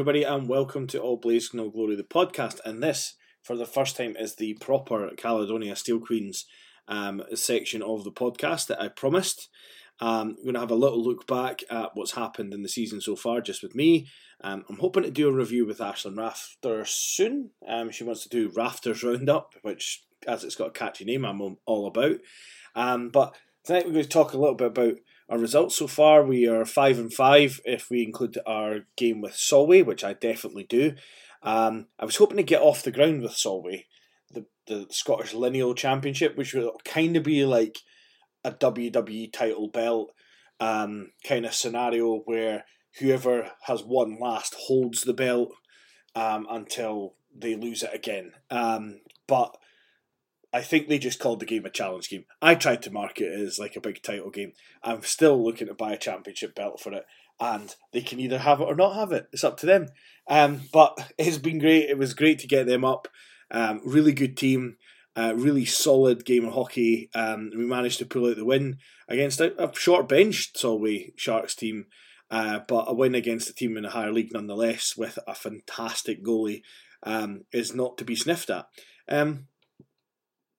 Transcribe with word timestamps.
Everybody, 0.00 0.22
and 0.22 0.48
welcome 0.48 0.86
to 0.86 0.98
All 0.98 1.18
Blaze 1.18 1.52
No 1.52 1.68
Glory, 1.68 1.94
the 1.94 2.02
podcast. 2.02 2.58
And 2.64 2.82
this, 2.82 3.16
for 3.42 3.54
the 3.54 3.66
first 3.66 3.98
time, 3.98 4.16
is 4.18 4.36
the 4.36 4.54
proper 4.54 5.10
Caledonia 5.14 5.76
Steel 5.76 6.00
Queens 6.00 6.46
um, 6.88 7.22
section 7.34 7.82
of 7.82 8.04
the 8.04 8.10
podcast 8.10 8.68
that 8.68 8.80
I 8.80 8.88
promised. 8.88 9.50
Um, 10.00 10.36
we're 10.38 10.44
going 10.44 10.54
to 10.54 10.60
have 10.60 10.70
a 10.70 10.74
little 10.74 11.04
look 11.04 11.26
back 11.26 11.64
at 11.70 11.90
what's 11.92 12.12
happened 12.12 12.54
in 12.54 12.62
the 12.62 12.68
season 12.70 13.02
so 13.02 13.14
far, 13.14 13.42
just 13.42 13.62
with 13.62 13.74
me. 13.74 14.08
Um, 14.40 14.64
I'm 14.70 14.78
hoping 14.78 15.02
to 15.02 15.10
do 15.10 15.28
a 15.28 15.32
review 15.32 15.66
with 15.66 15.80
Ashlyn 15.80 16.16
Rafter 16.16 16.86
soon. 16.86 17.50
Um, 17.68 17.90
she 17.90 18.02
wants 18.02 18.22
to 18.22 18.30
do 18.30 18.48
Rafters 18.56 19.04
Roundup, 19.04 19.54
which, 19.60 20.02
as 20.26 20.44
it's 20.44 20.56
got 20.56 20.68
a 20.68 20.72
catchy 20.72 21.04
name, 21.04 21.26
I'm 21.26 21.58
all 21.66 21.86
about. 21.86 22.16
Um, 22.74 23.10
but 23.10 23.36
tonight 23.64 23.84
we're 23.84 23.92
going 23.92 24.04
to 24.04 24.08
talk 24.08 24.32
a 24.32 24.38
little 24.38 24.54
bit 24.54 24.68
about 24.68 24.94
our 25.30 25.38
results 25.38 25.76
so 25.76 25.86
far, 25.86 26.24
we 26.24 26.48
are 26.48 26.64
five 26.64 26.98
and 26.98 27.12
five 27.12 27.60
if 27.64 27.88
we 27.88 28.02
include 28.02 28.36
our 28.46 28.80
game 28.96 29.20
with 29.20 29.34
Solway, 29.34 29.82
which 29.82 30.02
I 30.02 30.12
definitely 30.12 30.64
do. 30.64 30.94
Um, 31.42 31.86
I 31.98 32.04
was 32.04 32.16
hoping 32.16 32.36
to 32.36 32.42
get 32.42 32.60
off 32.60 32.82
the 32.82 32.90
ground 32.90 33.22
with 33.22 33.36
Solway, 33.36 33.86
the 34.30 34.46
the 34.66 34.86
Scottish 34.90 35.32
Lineal 35.32 35.74
Championship, 35.74 36.36
which 36.36 36.52
would 36.52 36.68
kind 36.84 37.16
of 37.16 37.22
be 37.22 37.44
like 37.44 37.78
a 38.42 38.50
WWE 38.50 39.32
title 39.32 39.68
belt 39.68 40.10
um, 40.58 41.12
kind 41.24 41.46
of 41.46 41.54
scenario 41.54 42.18
where 42.24 42.64
whoever 42.98 43.52
has 43.62 43.82
won 43.82 44.18
last 44.20 44.54
holds 44.66 45.02
the 45.02 45.14
belt 45.14 45.50
um, 46.14 46.46
until 46.50 47.14
they 47.34 47.54
lose 47.54 47.82
it 47.82 47.94
again. 47.94 48.32
Um, 48.50 49.00
but 49.26 49.56
I 50.52 50.62
think 50.62 50.88
they 50.88 50.98
just 50.98 51.20
called 51.20 51.40
the 51.40 51.46
game 51.46 51.64
a 51.64 51.70
challenge 51.70 52.08
game. 52.08 52.24
I 52.42 52.54
tried 52.54 52.82
to 52.82 52.92
market 52.92 53.32
it 53.32 53.40
as 53.40 53.58
like 53.58 53.76
a 53.76 53.80
big 53.80 54.02
title 54.02 54.30
game. 54.30 54.52
I'm 54.82 55.02
still 55.02 55.42
looking 55.42 55.68
to 55.68 55.74
buy 55.74 55.92
a 55.92 55.98
championship 55.98 56.54
belt 56.54 56.80
for 56.80 56.92
it, 56.92 57.04
and 57.38 57.74
they 57.92 58.00
can 58.00 58.18
either 58.18 58.38
have 58.38 58.60
it 58.60 58.64
or 58.64 58.74
not 58.74 58.96
have 58.96 59.12
it. 59.12 59.28
It's 59.32 59.44
up 59.44 59.56
to 59.58 59.66
them. 59.66 59.88
Um, 60.26 60.62
but 60.72 60.98
it's 61.18 61.38
been 61.38 61.58
great. 61.58 61.88
It 61.88 61.98
was 61.98 62.14
great 62.14 62.38
to 62.40 62.48
get 62.48 62.66
them 62.66 62.84
up. 62.84 63.08
Um, 63.50 63.80
really 63.84 64.12
good 64.12 64.36
team. 64.36 64.76
Uh, 65.16 65.34
really 65.36 65.64
solid 65.64 66.24
game 66.24 66.44
of 66.44 66.54
hockey. 66.54 67.10
Um, 67.14 67.50
we 67.56 67.64
managed 67.66 67.98
to 67.98 68.06
pull 68.06 68.28
out 68.30 68.36
the 68.36 68.44
win 68.44 68.78
against 69.08 69.40
a, 69.40 69.60
a 69.62 69.74
short 69.74 70.08
bench 70.08 70.52
Solway 70.54 71.12
Sharks 71.16 71.54
team, 71.54 71.86
uh, 72.30 72.60
but 72.66 72.84
a 72.86 72.94
win 72.94 73.16
against 73.16 73.50
a 73.50 73.54
team 73.54 73.76
in 73.76 73.84
a 73.84 73.90
higher 73.90 74.12
league 74.12 74.32
nonetheless 74.32 74.96
with 74.96 75.18
a 75.26 75.34
fantastic 75.34 76.24
goalie 76.24 76.62
um, 77.02 77.42
is 77.52 77.74
not 77.74 77.98
to 77.98 78.04
be 78.04 78.14
sniffed 78.14 78.50
at. 78.50 78.66
Um, 79.08 79.48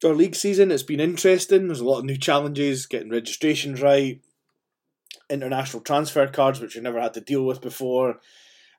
our 0.06 0.14
league 0.14 0.36
season. 0.36 0.72
It's 0.72 0.84
been 0.84 1.00
interesting. 1.00 1.68
There's 1.68 1.80
a 1.80 1.86
lot 1.86 2.00
of 2.00 2.06
new 2.06 2.18
challenges, 2.18 2.86
getting 2.86 3.10
registrations 3.10 3.82
right, 3.82 4.22
international 5.30 5.82
transfer 5.82 6.28
cards, 6.28 6.60
which 6.60 6.76
we 6.76 6.82
never 6.82 7.02
had 7.02 7.14
to 7.16 7.22
deal 7.22 7.46
with 7.46 7.62
before. 7.62 8.20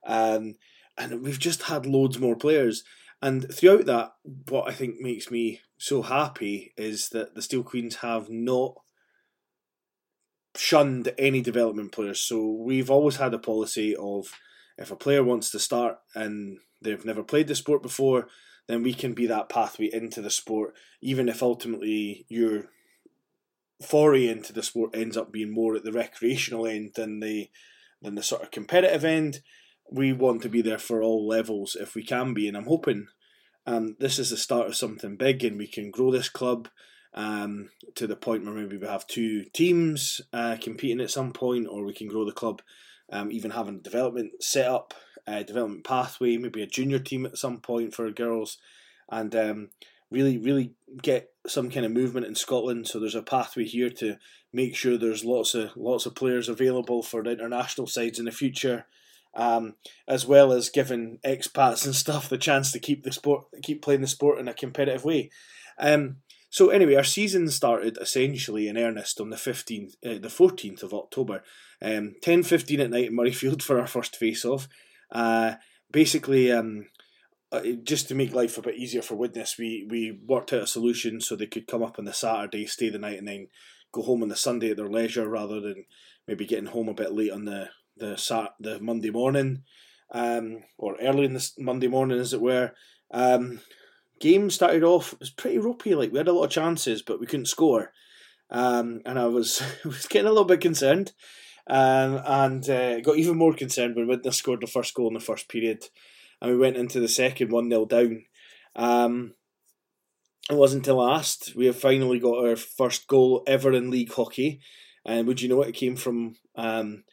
Um, 0.06 0.54
and 0.98 1.22
we've 1.22 1.38
just 1.38 1.64
had 1.64 1.86
loads 1.86 2.18
more 2.18 2.36
players. 2.36 2.84
And 3.20 3.52
throughout 3.52 3.86
that, 3.86 4.12
what 4.48 4.68
I 4.68 4.72
think 4.72 5.00
makes 5.00 5.30
me 5.30 5.60
so 5.78 6.02
happy 6.02 6.72
is 6.76 7.10
that 7.10 7.34
the 7.34 7.42
Steel 7.42 7.62
Queens 7.62 7.96
have 7.96 8.28
not 8.28 8.74
shunned 10.56 11.12
any 11.18 11.40
development 11.40 11.92
players. 11.92 12.20
So 12.20 12.44
we've 12.44 12.90
always 12.90 13.16
had 13.16 13.32
a 13.32 13.38
policy 13.38 13.96
of 13.96 14.32
if 14.76 14.90
a 14.90 14.96
player 14.96 15.22
wants 15.22 15.50
to 15.50 15.58
start 15.58 15.98
and 16.14 16.58
they've 16.80 17.04
never 17.04 17.22
played 17.22 17.46
the 17.46 17.54
sport 17.54 17.82
before, 17.82 18.28
then 18.68 18.82
we 18.82 18.94
can 18.94 19.12
be 19.12 19.26
that 19.26 19.48
pathway 19.48 19.90
into 19.92 20.22
the 20.22 20.30
sport, 20.30 20.74
even 21.00 21.28
if 21.28 21.42
ultimately 21.42 22.26
your 22.28 22.66
foray 23.82 24.28
into 24.28 24.52
the 24.52 24.62
sport 24.62 24.94
ends 24.94 25.16
up 25.16 25.32
being 25.32 25.52
more 25.52 25.74
at 25.74 25.84
the 25.84 25.92
recreational 25.92 26.66
end 26.66 26.92
than 26.94 27.20
the 27.20 27.50
than 28.00 28.14
the 28.14 28.22
sort 28.22 28.42
of 28.42 28.50
competitive 28.50 29.04
end. 29.04 29.40
We 29.90 30.12
want 30.12 30.42
to 30.42 30.48
be 30.48 30.62
there 30.62 30.78
for 30.78 31.02
all 31.02 31.26
levels 31.26 31.76
if 31.78 31.94
we 31.94 32.04
can 32.04 32.34
be, 32.34 32.48
and 32.48 32.56
I'm 32.56 32.66
hoping 32.66 33.06
um, 33.66 33.96
this 33.98 34.18
is 34.18 34.30
the 34.30 34.36
start 34.36 34.68
of 34.68 34.76
something 34.76 35.16
big, 35.16 35.44
and 35.44 35.58
we 35.58 35.66
can 35.66 35.90
grow 35.90 36.10
this 36.10 36.28
club 36.28 36.68
um, 37.14 37.68
to 37.94 38.06
the 38.06 38.16
point 38.16 38.44
where 38.44 38.54
maybe 38.54 38.76
we 38.76 38.86
have 38.86 39.06
two 39.06 39.44
teams 39.52 40.20
uh, 40.32 40.56
competing 40.60 41.00
at 41.00 41.10
some 41.10 41.32
point, 41.32 41.66
or 41.68 41.84
we 41.84 41.94
can 41.94 42.08
grow 42.08 42.24
the 42.24 42.32
club, 42.32 42.62
um, 43.12 43.30
even 43.30 43.50
having 43.50 43.76
a 43.76 43.82
development 43.82 44.42
set 44.42 44.66
up 44.66 44.94
uh, 45.26 45.42
development 45.42 45.84
pathway, 45.84 46.36
maybe 46.36 46.62
a 46.62 46.66
junior 46.66 46.98
team 46.98 47.26
at 47.26 47.38
some 47.38 47.60
point 47.60 47.94
for 47.94 48.10
girls, 48.10 48.58
and 49.10 49.34
um, 49.36 49.70
really, 50.10 50.38
really 50.38 50.72
get 51.00 51.30
some 51.46 51.70
kind 51.70 51.86
of 51.86 51.92
movement 51.92 52.26
in 52.26 52.34
Scotland. 52.34 52.86
So 52.86 53.00
there's 53.00 53.14
a 53.14 53.22
pathway 53.22 53.64
here 53.64 53.90
to 53.90 54.16
make 54.52 54.76
sure 54.76 54.96
there's 54.96 55.24
lots 55.24 55.54
of 55.54 55.70
lots 55.76 56.06
of 56.06 56.14
players 56.14 56.48
available 56.48 57.02
for 57.02 57.22
the 57.22 57.30
international 57.30 57.86
sides 57.86 58.18
in 58.18 58.26
the 58.26 58.30
future, 58.32 58.86
um, 59.34 59.74
as 60.06 60.26
well 60.26 60.52
as 60.52 60.68
giving 60.68 61.18
expats 61.24 61.84
and 61.84 61.94
stuff 61.94 62.28
the 62.28 62.38
chance 62.38 62.70
to 62.72 62.78
keep 62.78 63.02
the 63.02 63.12
sport, 63.12 63.46
keep 63.62 63.82
playing 63.82 64.02
the 64.02 64.06
sport 64.06 64.38
in 64.38 64.48
a 64.48 64.54
competitive 64.54 65.04
way. 65.04 65.30
Um, 65.78 66.16
so 66.50 66.68
anyway, 66.68 66.96
our 66.96 67.04
season 67.04 67.48
started 67.48 67.96
essentially 67.98 68.68
in 68.68 68.76
earnest 68.76 69.20
on 69.20 69.30
the 69.30 69.38
fifteenth, 69.38 69.96
uh, 70.04 70.18
the 70.18 70.28
fourteenth 70.28 70.82
of 70.82 70.92
October, 70.92 71.42
um, 71.80 72.14
ten 72.20 72.42
fifteen 72.42 72.80
at 72.80 72.90
night 72.90 73.06
in 73.06 73.16
Murrayfield 73.16 73.62
for 73.66 73.80
our 73.80 73.86
first 73.86 74.16
face 74.16 74.44
off. 74.44 74.68
Uh, 75.12 75.54
basically, 75.92 76.50
um, 76.50 76.86
uh, 77.52 77.60
just 77.84 78.08
to 78.08 78.14
make 78.14 78.34
life 78.34 78.56
a 78.56 78.62
bit 78.62 78.76
easier 78.76 79.02
for 79.02 79.14
Widnes, 79.14 79.56
we, 79.58 79.86
we 79.88 80.18
worked 80.26 80.52
out 80.52 80.62
a 80.62 80.66
solution 80.66 81.20
so 81.20 81.36
they 81.36 81.46
could 81.46 81.66
come 81.66 81.82
up 81.82 81.98
on 81.98 82.06
the 82.06 82.14
Saturday, 82.14 82.66
stay 82.66 82.88
the 82.88 82.98
night, 82.98 83.18
and 83.18 83.28
then 83.28 83.48
go 83.92 84.02
home 84.02 84.22
on 84.22 84.28
the 84.28 84.36
Sunday 84.36 84.70
at 84.70 84.78
their 84.78 84.88
leisure 84.88 85.28
rather 85.28 85.60
than 85.60 85.84
maybe 86.26 86.46
getting 86.46 86.66
home 86.66 86.88
a 86.88 86.94
bit 86.94 87.12
late 87.12 87.30
on 87.30 87.44
the 87.44 87.68
the 87.96 88.16
Sat 88.16 88.54
the 88.58 88.80
Monday 88.80 89.10
morning, 89.10 89.64
um, 90.10 90.64
or 90.78 90.96
early 91.00 91.26
in 91.26 91.34
the 91.34 91.50
Monday 91.58 91.88
morning, 91.88 92.18
as 92.18 92.32
it 92.32 92.40
were. 92.40 92.72
Um, 93.10 93.60
game 94.18 94.48
started 94.48 94.82
off 94.82 95.12
it 95.12 95.20
was 95.20 95.30
pretty 95.30 95.58
ropey. 95.58 95.94
Like 95.94 96.10
we 96.10 96.18
had 96.18 96.28
a 96.28 96.32
lot 96.32 96.44
of 96.44 96.50
chances, 96.50 97.02
but 97.02 97.20
we 97.20 97.26
couldn't 97.26 97.46
score, 97.46 97.92
um, 98.50 99.02
and 99.04 99.18
I 99.18 99.26
was 99.26 99.62
was 99.84 100.06
getting 100.06 100.26
a 100.26 100.30
little 100.30 100.46
bit 100.46 100.60
concerned. 100.60 101.12
Um, 101.68 102.20
and 102.24 102.68
uh, 102.68 103.00
got 103.00 103.18
even 103.18 103.36
more 103.36 103.54
concerned 103.54 103.94
when 103.94 104.08
Widnes 104.08 104.36
scored 104.36 104.60
the 104.60 104.66
first 104.66 104.94
goal 104.94 105.08
in 105.08 105.14
the 105.14 105.20
first 105.20 105.48
period, 105.48 105.84
and 106.40 106.50
we 106.50 106.58
went 106.58 106.76
into 106.76 107.00
the 107.00 107.08
second 107.08 107.52
one 107.52 107.70
0 107.70 107.86
down. 107.86 108.24
Um, 108.74 109.34
it 110.50 110.56
wasn't 110.56 110.80
until 110.80 110.96
last 110.96 111.54
we 111.54 111.66
have 111.66 111.78
finally 111.78 112.18
got 112.18 112.44
our 112.44 112.56
first 112.56 113.06
goal 113.06 113.44
ever 113.46 113.72
in 113.72 113.90
league 113.90 114.12
hockey, 114.12 114.60
and 115.04 115.26
would 115.26 115.40
you 115.40 115.48
know 115.48 115.62
it, 115.62 115.68
it 115.68 115.74
came 115.74 115.94
from 115.94 116.34
um, 116.56 117.04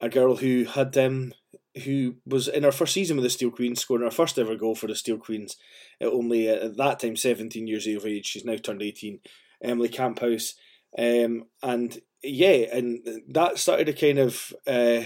a 0.00 0.08
girl 0.08 0.36
who 0.36 0.64
had 0.64 0.98
um, 0.98 1.32
who 1.84 2.16
was 2.26 2.48
in 2.48 2.64
her 2.64 2.72
first 2.72 2.92
season 2.92 3.16
with 3.16 3.24
the 3.24 3.30
Steel 3.30 3.50
Queens, 3.50 3.80
scoring 3.80 4.04
her 4.04 4.10
first 4.10 4.38
ever 4.38 4.56
goal 4.56 4.74
for 4.74 4.88
the 4.88 4.96
Steel 4.96 5.16
Queens 5.16 5.56
at 6.00 6.08
only 6.08 6.48
at 6.48 6.76
that 6.76 6.98
time 7.00 7.16
17 7.16 7.66
years 7.66 7.86
of 7.86 8.04
age. 8.04 8.26
She's 8.26 8.44
now 8.44 8.56
turned 8.56 8.82
18. 8.82 9.20
Emily 9.62 9.88
Camphouse. 9.88 10.54
Um, 10.98 11.44
and 11.62 11.98
yeah, 12.22 12.66
and 12.72 13.00
that 13.28 13.58
started 13.58 13.86
to 13.86 13.92
kind 13.92 14.18
of 14.18 14.52
uh, 14.66 15.02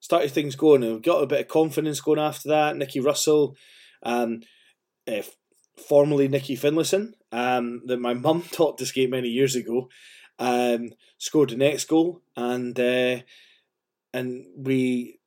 started 0.00 0.30
things 0.30 0.56
going. 0.56 0.82
And 0.82 1.02
got 1.02 1.22
a 1.22 1.26
bit 1.26 1.40
of 1.40 1.48
confidence 1.48 2.00
going 2.00 2.18
after 2.18 2.48
that. 2.50 2.76
Nikki 2.76 3.00
Russell, 3.00 3.56
um, 4.02 4.40
uh, 5.10 5.22
formerly 5.88 6.28
Nikki 6.28 6.56
Finlayson, 6.56 7.14
um, 7.30 7.82
that 7.86 8.00
my 8.00 8.14
mum 8.14 8.42
taught 8.42 8.78
to 8.78 8.86
skate 8.86 9.10
many 9.10 9.28
years 9.28 9.54
ago, 9.54 9.88
um, 10.38 10.90
scored 11.18 11.50
the 11.50 11.56
next 11.56 11.84
goal, 11.86 12.20
and 12.36 12.78
uh, 12.78 13.20
and 14.12 14.46
we 14.56 15.20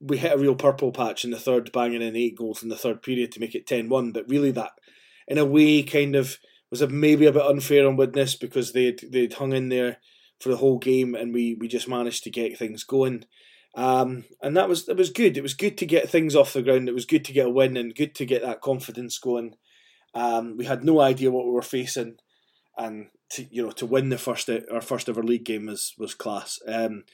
we 0.00 0.16
hit 0.16 0.32
a 0.32 0.38
real 0.38 0.54
purple 0.54 0.92
patch 0.92 1.24
in 1.24 1.30
the 1.30 1.38
third, 1.38 1.70
banging 1.72 2.02
in 2.02 2.16
eight 2.16 2.36
goals 2.36 2.62
in 2.62 2.68
the 2.68 2.76
third 2.76 3.02
period 3.02 3.32
to 3.32 3.40
make 3.40 3.54
it 3.54 3.66
10-1. 3.66 4.14
But 4.14 4.28
really, 4.28 4.50
that 4.52 4.72
in 5.28 5.38
a 5.38 5.44
way 5.44 5.82
kind 5.82 6.14
of 6.14 6.38
was 6.80 6.90
maybe 6.90 7.26
a 7.26 7.32
bit 7.32 7.42
unfair 7.42 7.86
on 7.86 7.96
Widnes 7.96 8.34
because 8.34 8.72
they'd 8.72 9.00
they'd 9.10 9.34
hung 9.34 9.52
in 9.52 9.68
there 9.68 9.98
for 10.40 10.48
the 10.48 10.56
whole 10.56 10.78
game, 10.78 11.14
and 11.14 11.32
we 11.32 11.54
we 11.54 11.68
just 11.68 11.88
managed 11.88 12.24
to 12.24 12.30
get 12.30 12.58
things 12.58 12.84
going. 12.84 13.24
Um, 13.76 14.24
and 14.42 14.56
that 14.56 14.68
was 14.68 14.88
it 14.88 14.96
was 14.96 15.10
good. 15.10 15.36
It 15.36 15.42
was 15.42 15.54
good 15.54 15.78
to 15.78 15.86
get 15.86 16.08
things 16.08 16.34
off 16.34 16.52
the 16.52 16.62
ground. 16.62 16.88
It 16.88 16.94
was 16.94 17.06
good 17.06 17.24
to 17.26 17.32
get 17.32 17.46
a 17.46 17.50
win 17.50 17.76
and 17.76 17.94
good 17.94 18.14
to 18.16 18.26
get 18.26 18.42
that 18.42 18.60
confidence 18.60 19.18
going. 19.18 19.54
Um, 20.14 20.56
we 20.56 20.64
had 20.64 20.84
no 20.84 21.00
idea 21.00 21.30
what 21.30 21.44
we 21.46 21.52
were 21.52 21.62
facing, 21.62 22.16
and 22.76 23.08
to 23.30 23.46
you 23.50 23.64
know 23.64 23.72
to 23.72 23.86
win 23.86 24.08
the 24.08 24.18
first 24.18 24.50
our 24.50 24.80
first 24.80 25.08
ever 25.08 25.22
league 25.22 25.44
game 25.44 25.66
was 25.66 25.94
was 25.98 26.14
class. 26.14 26.58
Um, 26.66 27.04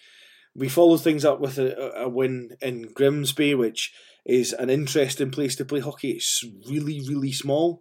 we 0.54 0.68
followed 0.68 1.02
things 1.02 1.24
up 1.24 1.40
with 1.40 1.58
a, 1.58 2.02
a 2.02 2.08
win 2.08 2.56
in 2.60 2.88
Grimsby, 2.94 3.54
which 3.54 3.92
is 4.26 4.52
an 4.52 4.68
interesting 4.68 5.30
place 5.30 5.56
to 5.56 5.64
play 5.64 5.80
hockey. 5.80 6.12
It's 6.12 6.44
really 6.68 7.02
really 7.06 7.32
small 7.32 7.80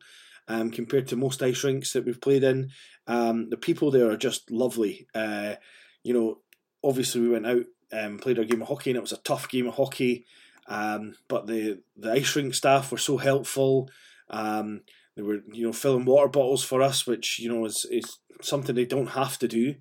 um, 0.50 0.72
compared 0.72 1.08
to 1.08 1.16
most 1.16 1.42
ice 1.42 1.64
rinks 1.64 1.94
that 1.94 2.06
we've 2.06 2.20
played 2.20 2.44
in. 2.44 2.72
Um, 3.08 3.50
the 3.50 3.58
people 3.58 3.92
there 3.92 4.10
are 4.10 4.18
just 4.18 4.52
lovely. 4.52 5.08
Uh, 5.16 5.56
you 6.04 6.14
know, 6.14 6.40
obviously 6.84 7.22
we 7.22 7.30
went 7.30 7.48
out 7.48 7.66
and 7.92 8.14
um, 8.14 8.20
played 8.20 8.38
our 8.38 8.46
game 8.46 8.62
of 8.62 8.68
hockey, 8.68 8.90
and 8.90 8.98
it 8.98 9.02
was 9.02 9.14
a 9.14 9.18
tough 9.18 9.48
game 9.48 9.68
of 9.68 9.76
hockey. 9.76 10.26
Um, 10.68 11.16
but 11.28 11.48
the 11.48 11.82
the 11.96 12.12
ice 12.12 12.36
rink 12.36 12.54
staff 12.54 12.92
were 12.92 12.98
so 12.98 13.18
helpful. 13.18 13.90
Um, 14.30 14.82
they 15.16 15.22
were 15.22 15.40
you 15.52 15.66
know 15.68 15.74
filling 15.74 16.06
water 16.06 16.28
bottles 16.28 16.64
for 16.64 16.82
us, 16.82 17.08
which 17.08 17.40
you 17.40 17.50
know 17.52 17.66
is 17.66 17.86
is 17.90 18.20
something 18.42 18.76
they 18.76 18.86
don't 18.86 19.08
have 19.12 19.38
to 19.40 19.48
do. 19.48 19.76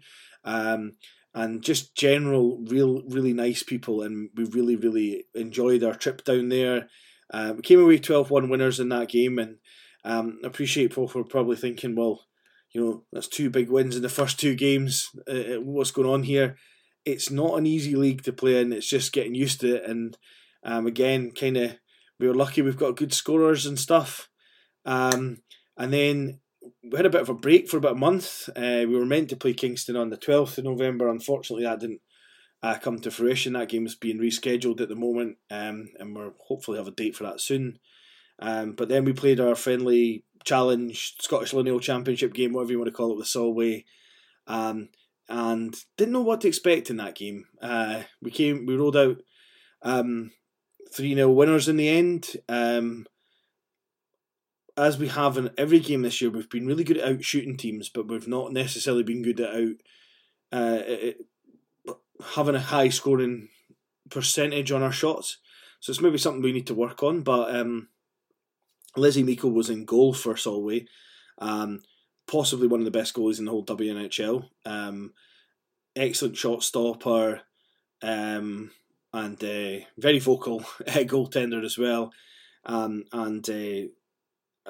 Um, 0.45 0.93
and 1.35 1.63
just 1.63 1.95
general, 1.95 2.59
real, 2.67 3.03
really 3.07 3.33
nice 3.33 3.63
people. 3.63 4.03
And 4.03 4.31
we 4.35 4.45
really, 4.45 4.77
really 4.77 5.27
enjoyed 5.35 5.85
our 5.85 5.95
trip 5.95 6.25
down 6.25 6.49
there. 6.49 6.89
Uh, 7.31 7.53
we 7.55 7.63
came 7.63 7.81
away 7.81 7.99
12 7.99 8.31
1 8.31 8.49
winners 8.49 8.81
in 8.81 8.89
that 8.89 9.11
game, 9.11 9.39
and 9.39 9.59
um, 10.05 10.39
appreciate 10.45 10.89
people 10.89 11.09
for 11.09 11.25
probably 11.25 11.57
thinking, 11.57 11.95
well, 11.95 12.25
you 12.73 12.81
know, 12.85 13.05
that's 13.13 13.29
two 13.29 13.51
big 13.51 13.71
wins 13.71 13.97
in 13.97 14.03
the 14.03 14.09
first 14.09 14.39
two 14.39 14.55
games. 14.55 15.11
Uh, 15.29 15.55
uh 15.57 15.61
what's 15.61 15.91
going 15.91 16.09
on 16.09 16.23
here? 16.23 16.57
It's 17.05 17.31
not 17.31 17.57
an 17.59 17.67
easy 17.67 17.95
league 17.95 18.23
to 18.25 18.33
play 18.33 18.61
in. 18.61 18.73
It's 18.73 18.89
just 18.89 19.13
getting 19.13 19.35
used 19.35 19.61
to 19.61 19.77
it. 19.77 19.89
And 19.89 20.17
um, 20.63 20.87
again, 20.87 21.31
kind 21.31 21.57
of, 21.57 21.77
we 22.21 22.27
were 22.27 22.35
lucky 22.35 22.63
we've 22.63 22.77
got 22.77 22.97
good 22.97 23.15
scorers 23.15 23.65
and 23.65 23.79
stuff. 23.79 24.29
Um, 24.85 25.39
and 25.77 25.93
then 25.93 26.41
we 26.83 26.97
had 26.97 27.07
a 27.07 27.11
bit 27.11 27.21
of 27.21 27.29
a 27.29 27.35
break 27.35 27.69
for 27.69 27.77
about 27.77 27.93
a 27.93 27.97
month. 28.01 28.49
Uh, 28.55 28.85
we 28.87 28.97
were 28.97 29.07
meant 29.07 29.31
to 29.31 29.37
play 29.37 29.55
Kingston 29.55 29.97
on 29.97 30.11
the 30.11 30.17
12th 30.17 30.59
of 30.59 30.65
November. 30.65 31.09
Unfortunately, 31.09 31.65
that 31.65 31.81
didn't 31.81 32.01
uh, 32.63 32.77
come 32.79 32.99
to 33.01 33.11
fruition. 33.11 33.53
That 33.53 33.69
game 33.69 33.87
is 33.87 33.95
being 33.95 34.19
rescheduled 34.19 34.81
at 34.81 34.89
the 34.89 34.97
moment, 34.97 35.37
um, 35.51 35.89
and 35.99 36.15
we'll 36.15 36.35
hopefully 36.47 36.79
have 36.79 36.89
a 36.89 36.93
date 36.93 37.17
for 37.17 37.25
that 37.25 37.41
soon. 37.41 37.79
Um, 38.39 38.73
but 38.73 38.89
then 38.89 39.05
we 39.05 39.13
played 39.13 39.41
our 39.41 39.55
friendly 39.55 40.25
challenge 40.45 41.17
Scottish 41.21 41.53
Lineal 41.53 41.81
Championship 41.81 42.33
game, 42.33 42.53
whatever 42.53 42.73
you 42.73 42.79
want 42.79 42.89
to 42.89 42.97
call 42.97 43.13
it, 43.13 43.19
with 43.19 43.27
Solway, 43.27 43.85
um, 44.47 44.89
and 45.29 45.75
didn't 45.97 46.13
know 46.13 46.23
what 46.23 46.41
to 46.43 46.49
expect 46.49 46.91
in 46.91 46.97
that 46.99 47.15
game. 47.15 47.45
Uh, 47.61 48.03
we 48.23 48.31
came, 48.31 48.65
we 48.67 48.77
rolled 48.77 48.97
out 48.97 49.17
um, 49.83 50.31
three 50.93 51.15
0 51.15 51.31
winners 51.31 51.69
in 51.69 51.77
the 51.77 51.89
end. 51.89 52.37
Um, 52.49 53.07
as 54.77 54.97
we 54.97 55.09
have 55.09 55.37
in 55.37 55.51
every 55.59 55.81
game 55.81 56.03
this 56.03 56.21
year, 56.21 56.31
we've 56.31 56.49
been 56.49 56.67
really 56.67 56.85
good 56.85 56.99
at 56.99 57.09
out 57.09 57.25
shooting 57.25 57.57
teams, 57.57 57.89
but 57.89 58.07
we've 58.07 58.29
not 58.29 58.53
necessarily 58.53 59.03
been 59.03 59.23
good 59.23 59.41
at 59.41 59.55
out 59.55 59.75
uh, 60.53 60.79
it, 60.87 61.19
having 62.35 62.55
a 62.55 62.61
high 62.61 62.89
scoring 62.89 63.49
percentage 64.09 64.73
on 64.73 64.83
our 64.83 64.93
shots. 64.93 65.39
So 65.81 65.91
it's 65.91 66.01
maybe 66.01 66.19
something 66.19 66.43
we 66.43 66.53
need 66.53 66.67
to 66.69 66.75
work 66.75 67.03
on. 67.03 67.23
But 67.23 67.55
um, 67.55 67.89
Lizzie 68.97 69.23
Meikle 69.23 69.51
was 69.51 69.71
in 69.71 69.85
goal 69.85 70.15
for 70.15 70.37
Solway, 70.37 70.87
um, 71.39 71.83
possibly 72.27 72.67
one 72.67 72.81
of 72.81 72.85
the 72.85 72.91
best 72.91 73.15
goalies 73.15 73.39
in 73.39 73.45
the 73.45 73.51
whole 73.51 73.65
WNHL. 73.65 74.49
Um, 74.65 75.13
excellent 75.95 76.37
shot 76.37 76.63
stopper, 76.63 77.43
um, 78.03 78.71
and 79.13 79.43
uh, 79.43 79.85
very 79.97 80.19
vocal 80.19 80.61
goaltender 80.87 81.65
as 81.65 81.79
well. 81.79 82.13
Um, 82.65 83.05
and 83.13 83.49
uh, 83.49 83.89